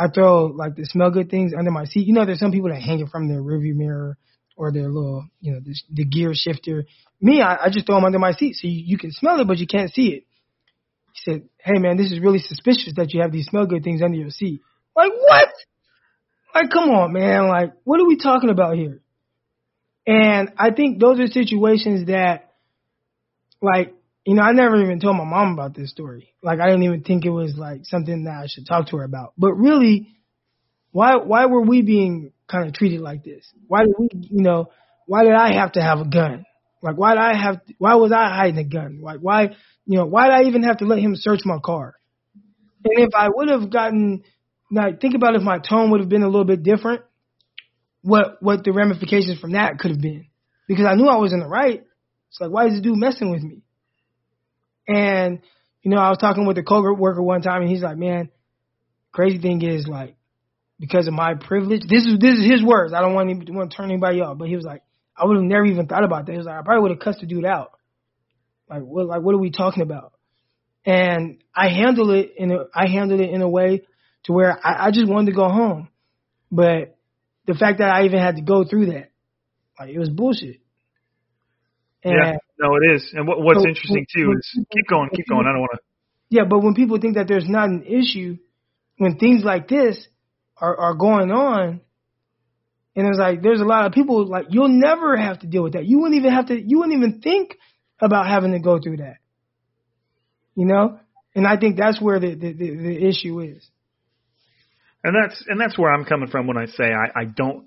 [0.00, 2.06] I throw like the smell good things under my seat.
[2.06, 4.16] You know, there's some people that hang it from their rearview mirror
[4.56, 6.86] or their little, you know, the, the gear shifter.
[7.20, 9.46] Me, I, I just throw them under my seat so you, you can smell it,
[9.46, 10.24] but you can't see it.
[11.12, 14.00] He said, "Hey man, this is really suspicious that you have these smell good things
[14.00, 14.62] under your seat."
[14.96, 15.48] Like what?
[16.54, 17.48] Like come on, man.
[17.48, 19.02] Like what are we talking about here?
[20.10, 22.50] And I think those are situations that,
[23.62, 23.94] like,
[24.26, 26.34] you know, I never even told my mom about this story.
[26.42, 29.04] Like I didn't even think it was like something that I should talk to her
[29.04, 29.34] about.
[29.38, 30.08] But really,
[30.90, 33.46] why why were we being kind of treated like this?
[33.68, 34.70] Why did we, you know,
[35.06, 36.44] why did I have to have a gun?
[36.82, 39.00] Like why did I have why was I hiding a gun?
[39.00, 39.54] Like why
[39.86, 41.94] you know, why did I even have to let him search my car?
[42.84, 44.24] And if I would have gotten
[44.72, 47.02] like think about if my tone would have been a little bit different,
[48.02, 50.26] what what the ramifications from that could have been.
[50.66, 51.82] Because I knew I was in the right.
[52.28, 53.62] It's like why is this dude messing with me?
[54.86, 55.40] And,
[55.82, 58.30] you know, I was talking with a co-worker one time and he's like, man,
[59.12, 60.16] crazy thing is like,
[60.80, 62.92] because of my privilege, this is, this is his words.
[62.92, 64.82] I don't want, to want to turn anybody off, but he was like,
[65.16, 66.32] I would have never even thought about that.
[66.32, 67.72] He was like, I probably would have cussed the dude out.
[68.68, 70.12] Like, what, like, what are we talking about?
[70.84, 73.82] And I handled it in a, I handled it in a way
[74.24, 75.88] to where I, I just wanted to go home.
[76.50, 76.96] But
[77.50, 79.10] the fact that I even had to go through that,
[79.78, 80.60] like, it was bullshit.
[82.04, 83.10] And yeah, no, it is.
[83.12, 85.46] And what, what's so, interesting too is keep going, keep going.
[85.46, 85.80] I don't want to.
[86.30, 88.38] Yeah, but when people think that there's not an issue,
[88.98, 90.06] when things like this
[90.56, 91.80] are are going on,
[92.94, 95.72] and it's like there's a lot of people like you'll never have to deal with
[95.72, 95.86] that.
[95.86, 96.54] You wouldn't even have to.
[96.54, 97.56] You wouldn't even think
[98.00, 99.16] about having to go through that.
[100.54, 101.00] You know,
[101.34, 103.68] and I think that's where the the, the, the issue is.
[105.02, 107.66] And that's and that's where I'm coming from when I say I, I don't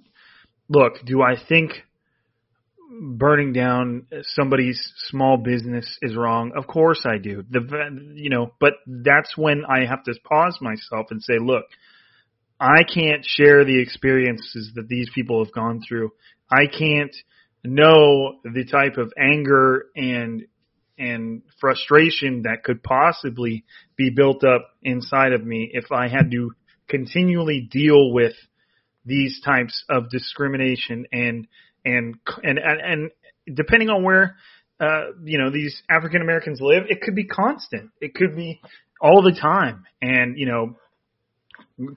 [0.70, 0.94] look.
[1.06, 1.72] Do I think
[3.02, 6.52] burning down somebody's small business is wrong.
[6.56, 7.44] Of course I do.
[7.50, 11.66] The you know, but that's when I have to pause myself and say, look,
[12.60, 16.12] I can't share the experiences that these people have gone through.
[16.52, 17.16] I can't
[17.64, 20.44] know the type of anger and
[20.98, 23.66] and frustration that could possibly
[23.98, 26.52] be built up inside of me if I had to
[26.88, 28.34] continually deal with
[29.06, 31.48] these types of discrimination and
[31.86, 33.12] and and and, and
[33.56, 34.36] depending on where
[34.80, 37.92] uh, you know these African Americans live, it could be constant.
[38.02, 38.62] It could be
[39.02, 39.84] all the time.
[40.02, 40.78] And you know,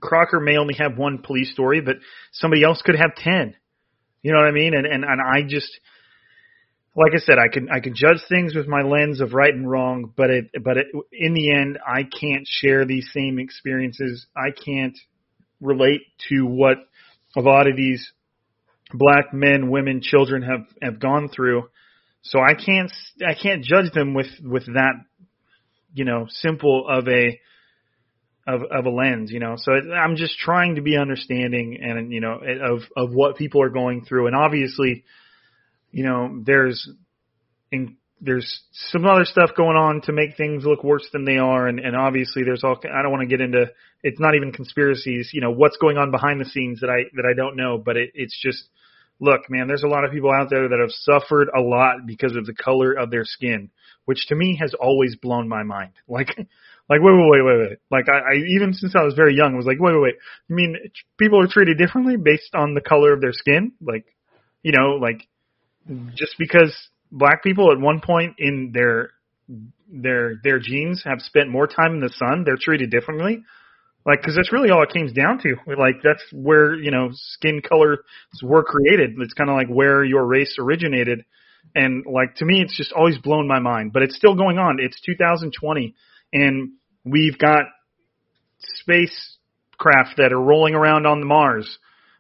[0.00, 1.96] Crocker may only have one police story, but
[2.32, 3.54] somebody else could have ten.
[4.22, 4.74] You know what I mean?
[4.74, 5.70] And and and I just
[6.96, 9.70] like I said, I can I can judge things with my lens of right and
[9.70, 14.26] wrong, but it but it, in the end, I can't share these same experiences.
[14.34, 14.98] I can't
[15.60, 16.78] relate to what
[17.36, 18.10] a lot of these
[18.92, 21.68] black men, women, children have have gone through.
[22.22, 22.90] So I can't
[23.26, 24.94] I can't judge them with with that
[25.92, 27.38] you know simple of a
[28.46, 29.56] of of a lens, you know.
[29.58, 33.70] So I'm just trying to be understanding and you know of of what people are
[33.70, 35.04] going through, and obviously,
[35.96, 36.86] you know, there's
[37.72, 41.66] in, there's some other stuff going on to make things look worse than they are,
[41.68, 43.70] and and obviously there's all I don't want to get into
[44.02, 47.24] it's not even conspiracies, you know, what's going on behind the scenes that I that
[47.24, 48.68] I don't know, but it, it's just
[49.20, 52.36] look, man, there's a lot of people out there that have suffered a lot because
[52.36, 53.70] of the color of their skin,
[54.04, 55.92] which to me has always blown my mind.
[56.06, 56.28] Like,
[56.90, 57.78] like wait, wait, wait, wait, wait.
[57.90, 60.14] Like I, I even since I was very young, I was like, wait, wait, wait.
[60.48, 60.76] You mean
[61.18, 63.72] people are treated differently based on the color of their skin?
[63.80, 64.04] Like,
[64.62, 65.26] you know, like
[66.14, 66.74] just because
[67.12, 69.10] black people at one point in their
[69.88, 73.44] their their genes have spent more time in the sun, they're treated differently.
[74.04, 75.56] Like, because that's really all it comes down to.
[75.76, 77.98] Like, that's where you know skin colors
[78.42, 79.16] were created.
[79.18, 81.24] It's kind of like where your race originated,
[81.74, 83.92] and like to me, it's just always blown my mind.
[83.92, 84.78] But it's still going on.
[84.80, 85.94] It's 2020,
[86.32, 86.72] and
[87.04, 87.64] we've got
[88.58, 91.78] spacecraft that are rolling around on the Mars,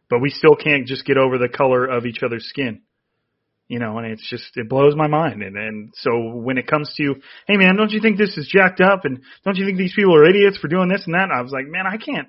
[0.08, 2.82] but we still can't just get over the color of each other's skin
[3.68, 5.42] you know, and it's just it blows my mind.
[5.42, 8.80] And and so when it comes to, hey man, don't you think this is jacked
[8.80, 9.04] up?
[9.04, 11.30] And don't you think these people are idiots for doing this and that?
[11.34, 12.28] I was like, man, I can't,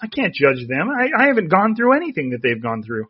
[0.00, 0.88] I can't judge them.
[0.88, 3.06] I, I haven't gone through anything that they've gone through.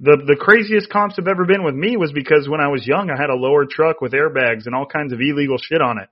[0.00, 3.10] The the craziest comps have ever been with me was because when I was young,
[3.10, 6.08] I had a lower truck with airbags and all kinds of illegal shit on it.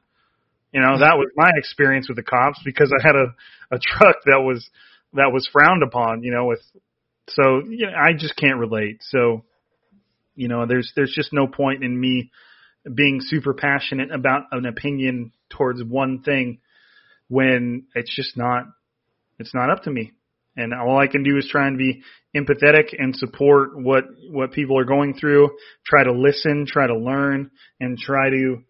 [0.72, 3.34] You know, that was my experience with the cops because I had a
[3.74, 4.68] a truck that was
[5.14, 6.22] that was frowned upon.
[6.22, 6.60] You know, with
[7.28, 8.98] so you know, I just can't relate.
[9.00, 9.44] So
[10.38, 12.30] you know, there's there's just no point in me
[12.94, 16.60] being super passionate about an opinion towards one thing
[17.28, 18.62] when it's just not
[19.38, 20.12] it's not up to me.
[20.56, 22.02] And all I can do is try and be
[22.34, 25.50] empathetic and support what what people are going through,
[25.84, 28.62] try to listen, try to learn and try to,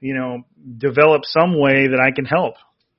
[0.00, 0.42] you know,
[0.78, 2.54] develop some way that I can help.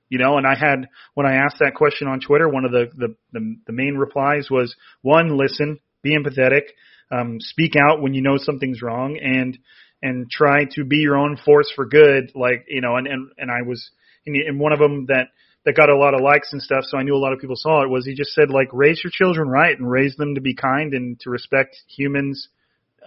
[0.09, 2.89] you know, and I had when I asked that question on Twitter, one of the
[2.95, 6.63] the the, the main replies was one, listen, be empathetic,
[7.11, 9.57] um, speak out when you know something's wrong, and
[10.01, 12.31] and try to be your own force for good.
[12.35, 13.89] Like you know, and and and I was
[14.25, 15.27] and one of them that
[15.65, 17.55] that got a lot of likes and stuff, so I knew a lot of people
[17.57, 17.89] saw it.
[17.89, 20.93] Was he just said like raise your children right and raise them to be kind
[20.93, 22.47] and to respect humans,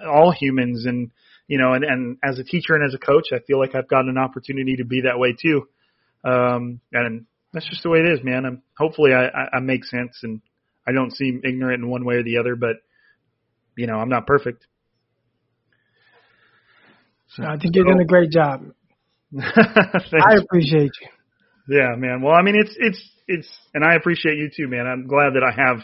[0.06, 1.10] all humans, and
[1.46, 3.88] you know, and and as a teacher and as a coach, I feel like I've
[3.88, 5.68] gotten an opportunity to be that way too.
[6.22, 8.44] Um, and that's just the way it is, man.
[8.44, 10.40] I'm, hopefully I, I, I make sense and
[10.86, 12.76] I don't seem ignorant in one way or the other, but
[13.76, 14.66] you know, I'm not perfect.
[17.36, 18.64] So, I think you're doing a great job.
[19.40, 21.08] I appreciate you.
[21.68, 22.20] Yeah, man.
[22.22, 24.86] Well, I mean, it's it's it's, and I appreciate you too, man.
[24.86, 25.78] I'm glad that I have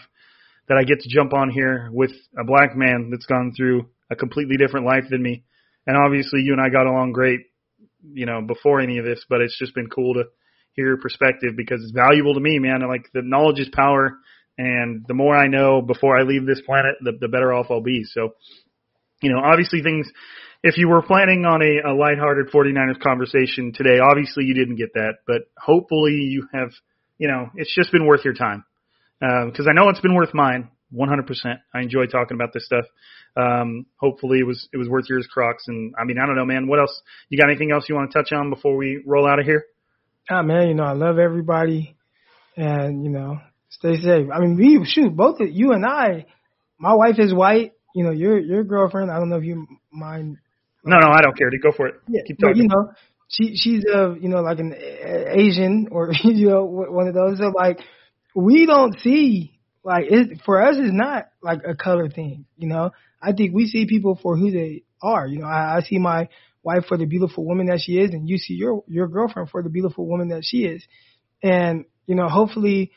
[0.69, 4.17] that I get to jump on here with a black man that's gone through a
[4.17, 5.45] completely different life than me.
[5.87, 7.41] And obviously, you and I got along great,
[8.13, 9.25] you know, before any of this.
[9.29, 10.25] But it's just been cool to
[10.73, 12.83] hear your perspective because it's valuable to me, man.
[12.83, 14.19] And like the knowledge is power,
[14.59, 17.83] and the more I know before I leave this planet, the, the better off I'll
[17.83, 18.05] be.
[18.05, 18.35] So,
[19.23, 20.11] you know, obviously things
[20.63, 24.95] if you were planning on a, a lighthearted 49ers conversation today, obviously you didn't get
[24.95, 26.71] that, but hopefully you have,
[27.19, 28.65] you know, it's just been worth your time.
[29.21, 31.59] Because um, I know it's been worth mine, 100%.
[31.73, 32.85] I enjoy talking about this stuff.
[33.37, 35.69] Um, hopefully it was it was worth yours, Crocs.
[35.69, 36.67] And I mean, I don't know, man.
[36.67, 37.03] What else?
[37.29, 39.67] You got anything else you want to touch on before we roll out of here?
[40.31, 40.69] Ah, man.
[40.69, 41.97] You know, I love everybody,
[42.57, 43.39] and you know,
[43.71, 44.29] stay safe.
[44.33, 46.27] I mean, we shoot both of you and I.
[46.79, 47.73] My wife is white.
[47.95, 49.11] You know, your your girlfriend.
[49.11, 50.39] I don't know if you mind
[50.87, 51.51] no, no, I don't care.
[51.61, 51.95] Go for it.
[52.09, 52.53] Yeah, Keep talking.
[52.53, 52.93] But, you know,
[53.29, 57.39] she she's a you know like an Asian or you know one of those.
[57.39, 57.81] So like
[58.35, 62.47] we don't see like it for us it's not like a color thing.
[62.57, 65.27] You know, I think we see people for who they are.
[65.27, 66.29] You know, I, I see my
[66.63, 69.63] wife for the beautiful woman that she is, and you see your your girlfriend for
[69.65, 70.85] the beautiful woman that she is.
[71.43, 72.93] And you know, hopefully,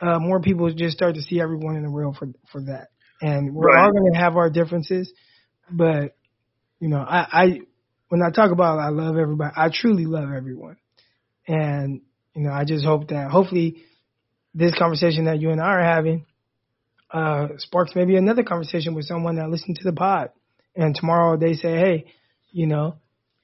[0.00, 2.88] uh, more people just start to see everyone in the real for for that.
[3.20, 3.84] And we're right.
[3.84, 5.12] all going to have our differences,
[5.70, 6.16] but
[6.80, 7.60] you know, I, I
[8.08, 10.76] when I talk about I love everybody, I truly love everyone.
[11.46, 12.02] And,
[12.34, 13.82] you know, I just hope that hopefully
[14.54, 16.26] this conversation that you and I are having
[17.10, 20.30] uh, sparks maybe another conversation with someone that listened to the pod.
[20.76, 22.04] And tomorrow they say, hey,
[22.50, 22.96] you know,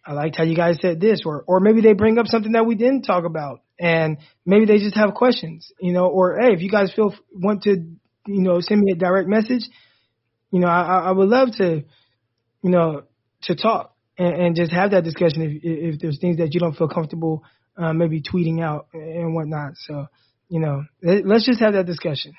[0.07, 2.67] I liked how you guys said this, or or maybe they bring up something that
[2.67, 6.61] we didn't talk about, and maybe they just have questions, you know, or hey, if
[6.61, 7.71] you guys feel want to,
[8.27, 9.63] you know, send me a direct message,
[10.51, 11.85] you know, I, I would love to,
[12.63, 13.03] you know,
[13.43, 16.77] to talk and, and just have that discussion if if there's things that you don't
[16.77, 17.43] feel comfortable
[17.77, 19.73] uh, maybe tweeting out and whatnot.
[19.77, 20.07] So
[20.49, 22.35] you know, let's just have that discussion.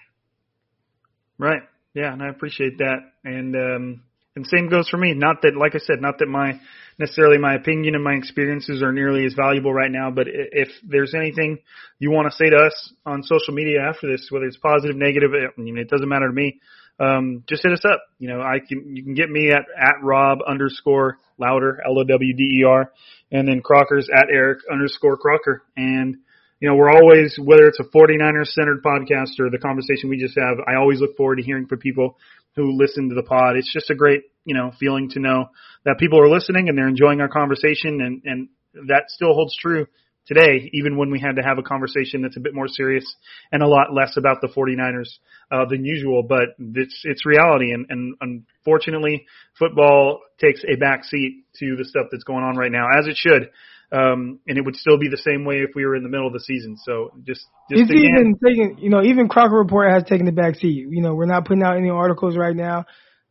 [1.38, 1.62] Right.
[1.94, 3.00] Yeah, and I appreciate that.
[3.24, 4.04] And um,
[4.36, 5.14] and same goes for me.
[5.14, 6.60] Not that, like I said, not that my
[7.00, 10.12] necessarily my opinion and my experiences are nearly as valuable right now.
[10.12, 11.60] But if there's anything
[12.00, 15.32] you want to say to us on social media after this, whether it's positive, negative,
[15.58, 16.60] mean, it doesn't matter to me
[17.00, 18.02] um, just hit us up.
[18.20, 22.04] You know, I can you can get me at at Rob underscore Lowder L O
[22.04, 22.92] W D E R,
[23.32, 25.64] and then Crocker's at Eric underscore Crocker.
[25.76, 26.18] And
[26.60, 30.38] you know, we're always whether it's a 49ers centered podcast or the conversation we just
[30.40, 30.58] have.
[30.66, 32.18] I always look forward to hearing from people
[32.56, 33.58] who listen to the pod.
[33.58, 35.50] It's just a great you know feeling to know
[35.84, 38.50] that people are listening and they're enjoying our conversation, and and
[38.88, 39.88] that still holds true
[40.26, 43.06] today, even when we had to have a conversation that's a bit more serious
[43.52, 45.10] and a lot less about the 49ers
[45.52, 46.24] uh, than usual.
[46.24, 49.26] But it's it's reality, and, and unfortunately,
[49.58, 53.18] football takes a back seat to the stuff that's going on right now, as it
[53.18, 53.50] should.
[53.92, 56.28] Um, and it would still be the same way if we were in the middle
[56.28, 56.78] of the season.
[56.84, 60.32] So just, just it's again, even taking, you know, even Crocker Report has taken the
[60.32, 60.88] back seat.
[60.90, 62.86] You know, we're not putting out any articles right now.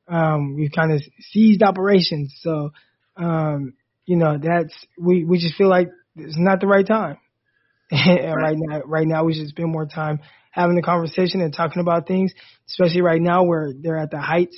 [0.08, 2.38] Um, we've kind of seized operations.
[2.40, 2.70] So,
[3.16, 3.74] um,
[4.06, 7.18] you know, that's, we, we just feel like it's not the right time.
[7.90, 8.34] and right.
[8.34, 12.06] right now, right now, we should spend more time having the conversation and talking about
[12.06, 12.32] things,
[12.68, 14.56] especially right now where they're at the heights.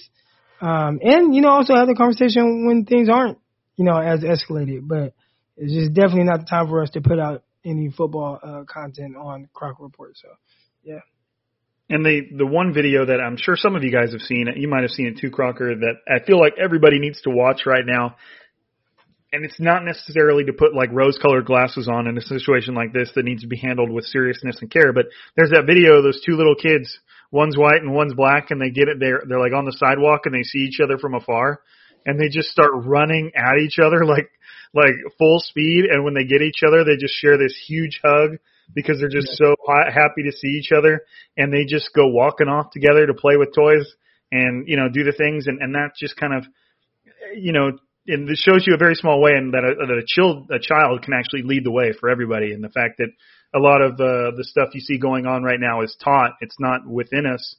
[0.60, 3.38] Um, and you know, also have the conversation when things aren't,
[3.76, 4.80] you know, as escalated.
[4.82, 5.14] But
[5.56, 9.16] it's just definitely not the time for us to put out any football uh, content
[9.16, 10.16] on Crocker Report.
[10.16, 10.28] So,
[10.84, 11.00] yeah.
[11.88, 14.68] And the the one video that I'm sure some of you guys have seen, you
[14.68, 17.84] might have seen it too, Crocker, that I feel like everybody needs to watch right
[17.86, 18.16] now
[19.32, 22.92] and it's not necessarily to put like rose colored glasses on in a situation like
[22.92, 24.92] this that needs to be handled with seriousness and care.
[24.92, 26.98] But there's that video of those two little kids,
[27.30, 29.22] one's white and one's black, and they get it there.
[29.28, 31.60] They're like on the sidewalk and they see each other from afar,
[32.06, 34.30] and they just start running at each other like
[34.72, 35.84] like full speed.
[35.90, 38.38] And when they get each other, they just share this huge hug
[38.74, 41.02] because they're just so happy to see each other,
[41.36, 43.86] and they just go walking off together to play with toys
[44.32, 46.44] and you know do the things, and and that just kind of
[47.36, 47.72] you know
[48.08, 50.60] and this shows you a very small way, and that a, that a child a
[50.60, 52.52] child can actually lead the way for everybody.
[52.52, 53.08] And the fact that
[53.54, 56.32] a lot of uh, the stuff you see going on right now is taught.
[56.40, 57.56] It's not within us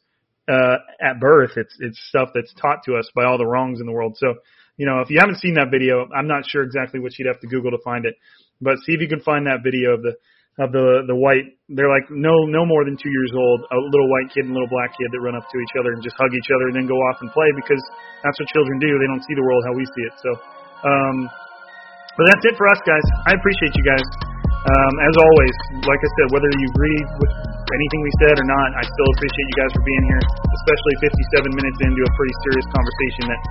[0.47, 1.51] uh, at birth.
[1.55, 4.15] It's it's stuff that's taught to us by all the wrongs in the world.
[4.17, 4.35] So,
[4.77, 7.39] you know, if you haven't seen that video, I'm not sure exactly what you'd have
[7.41, 8.15] to Google to find it,
[8.61, 10.15] but see if you can find that video of the
[10.57, 11.59] of the the white.
[11.69, 14.71] They're like no no more than two years old, a little white kid and little
[14.71, 16.87] black kid that run up to each other and just hug each other and then
[16.87, 17.83] go off and play because
[18.23, 18.89] that's what children do.
[18.97, 20.15] They don't see the world how we see it.
[20.23, 20.31] So,
[20.87, 21.15] um,
[22.17, 23.05] but that's it for us, guys.
[23.29, 24.07] I appreciate you guys.
[24.67, 27.31] Um, as always, like I said, whether you agree with
[27.73, 30.23] anything we said or not, I still appreciate you guys for being here,
[30.63, 33.41] especially 57 minutes into a pretty serious conversation that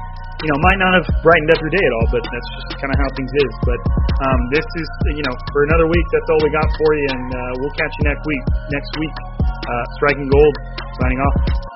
[0.45, 2.93] you know, might not have brightened up your day at all, but that's just kind
[2.93, 3.53] of how things is.
[3.65, 3.81] But
[4.21, 7.27] um, this is, you know, for another week, that's all we got for you, and
[7.33, 8.45] uh, we'll catch you next week.
[8.69, 10.55] Next week, uh, striking gold,
[11.01, 11.76] signing off.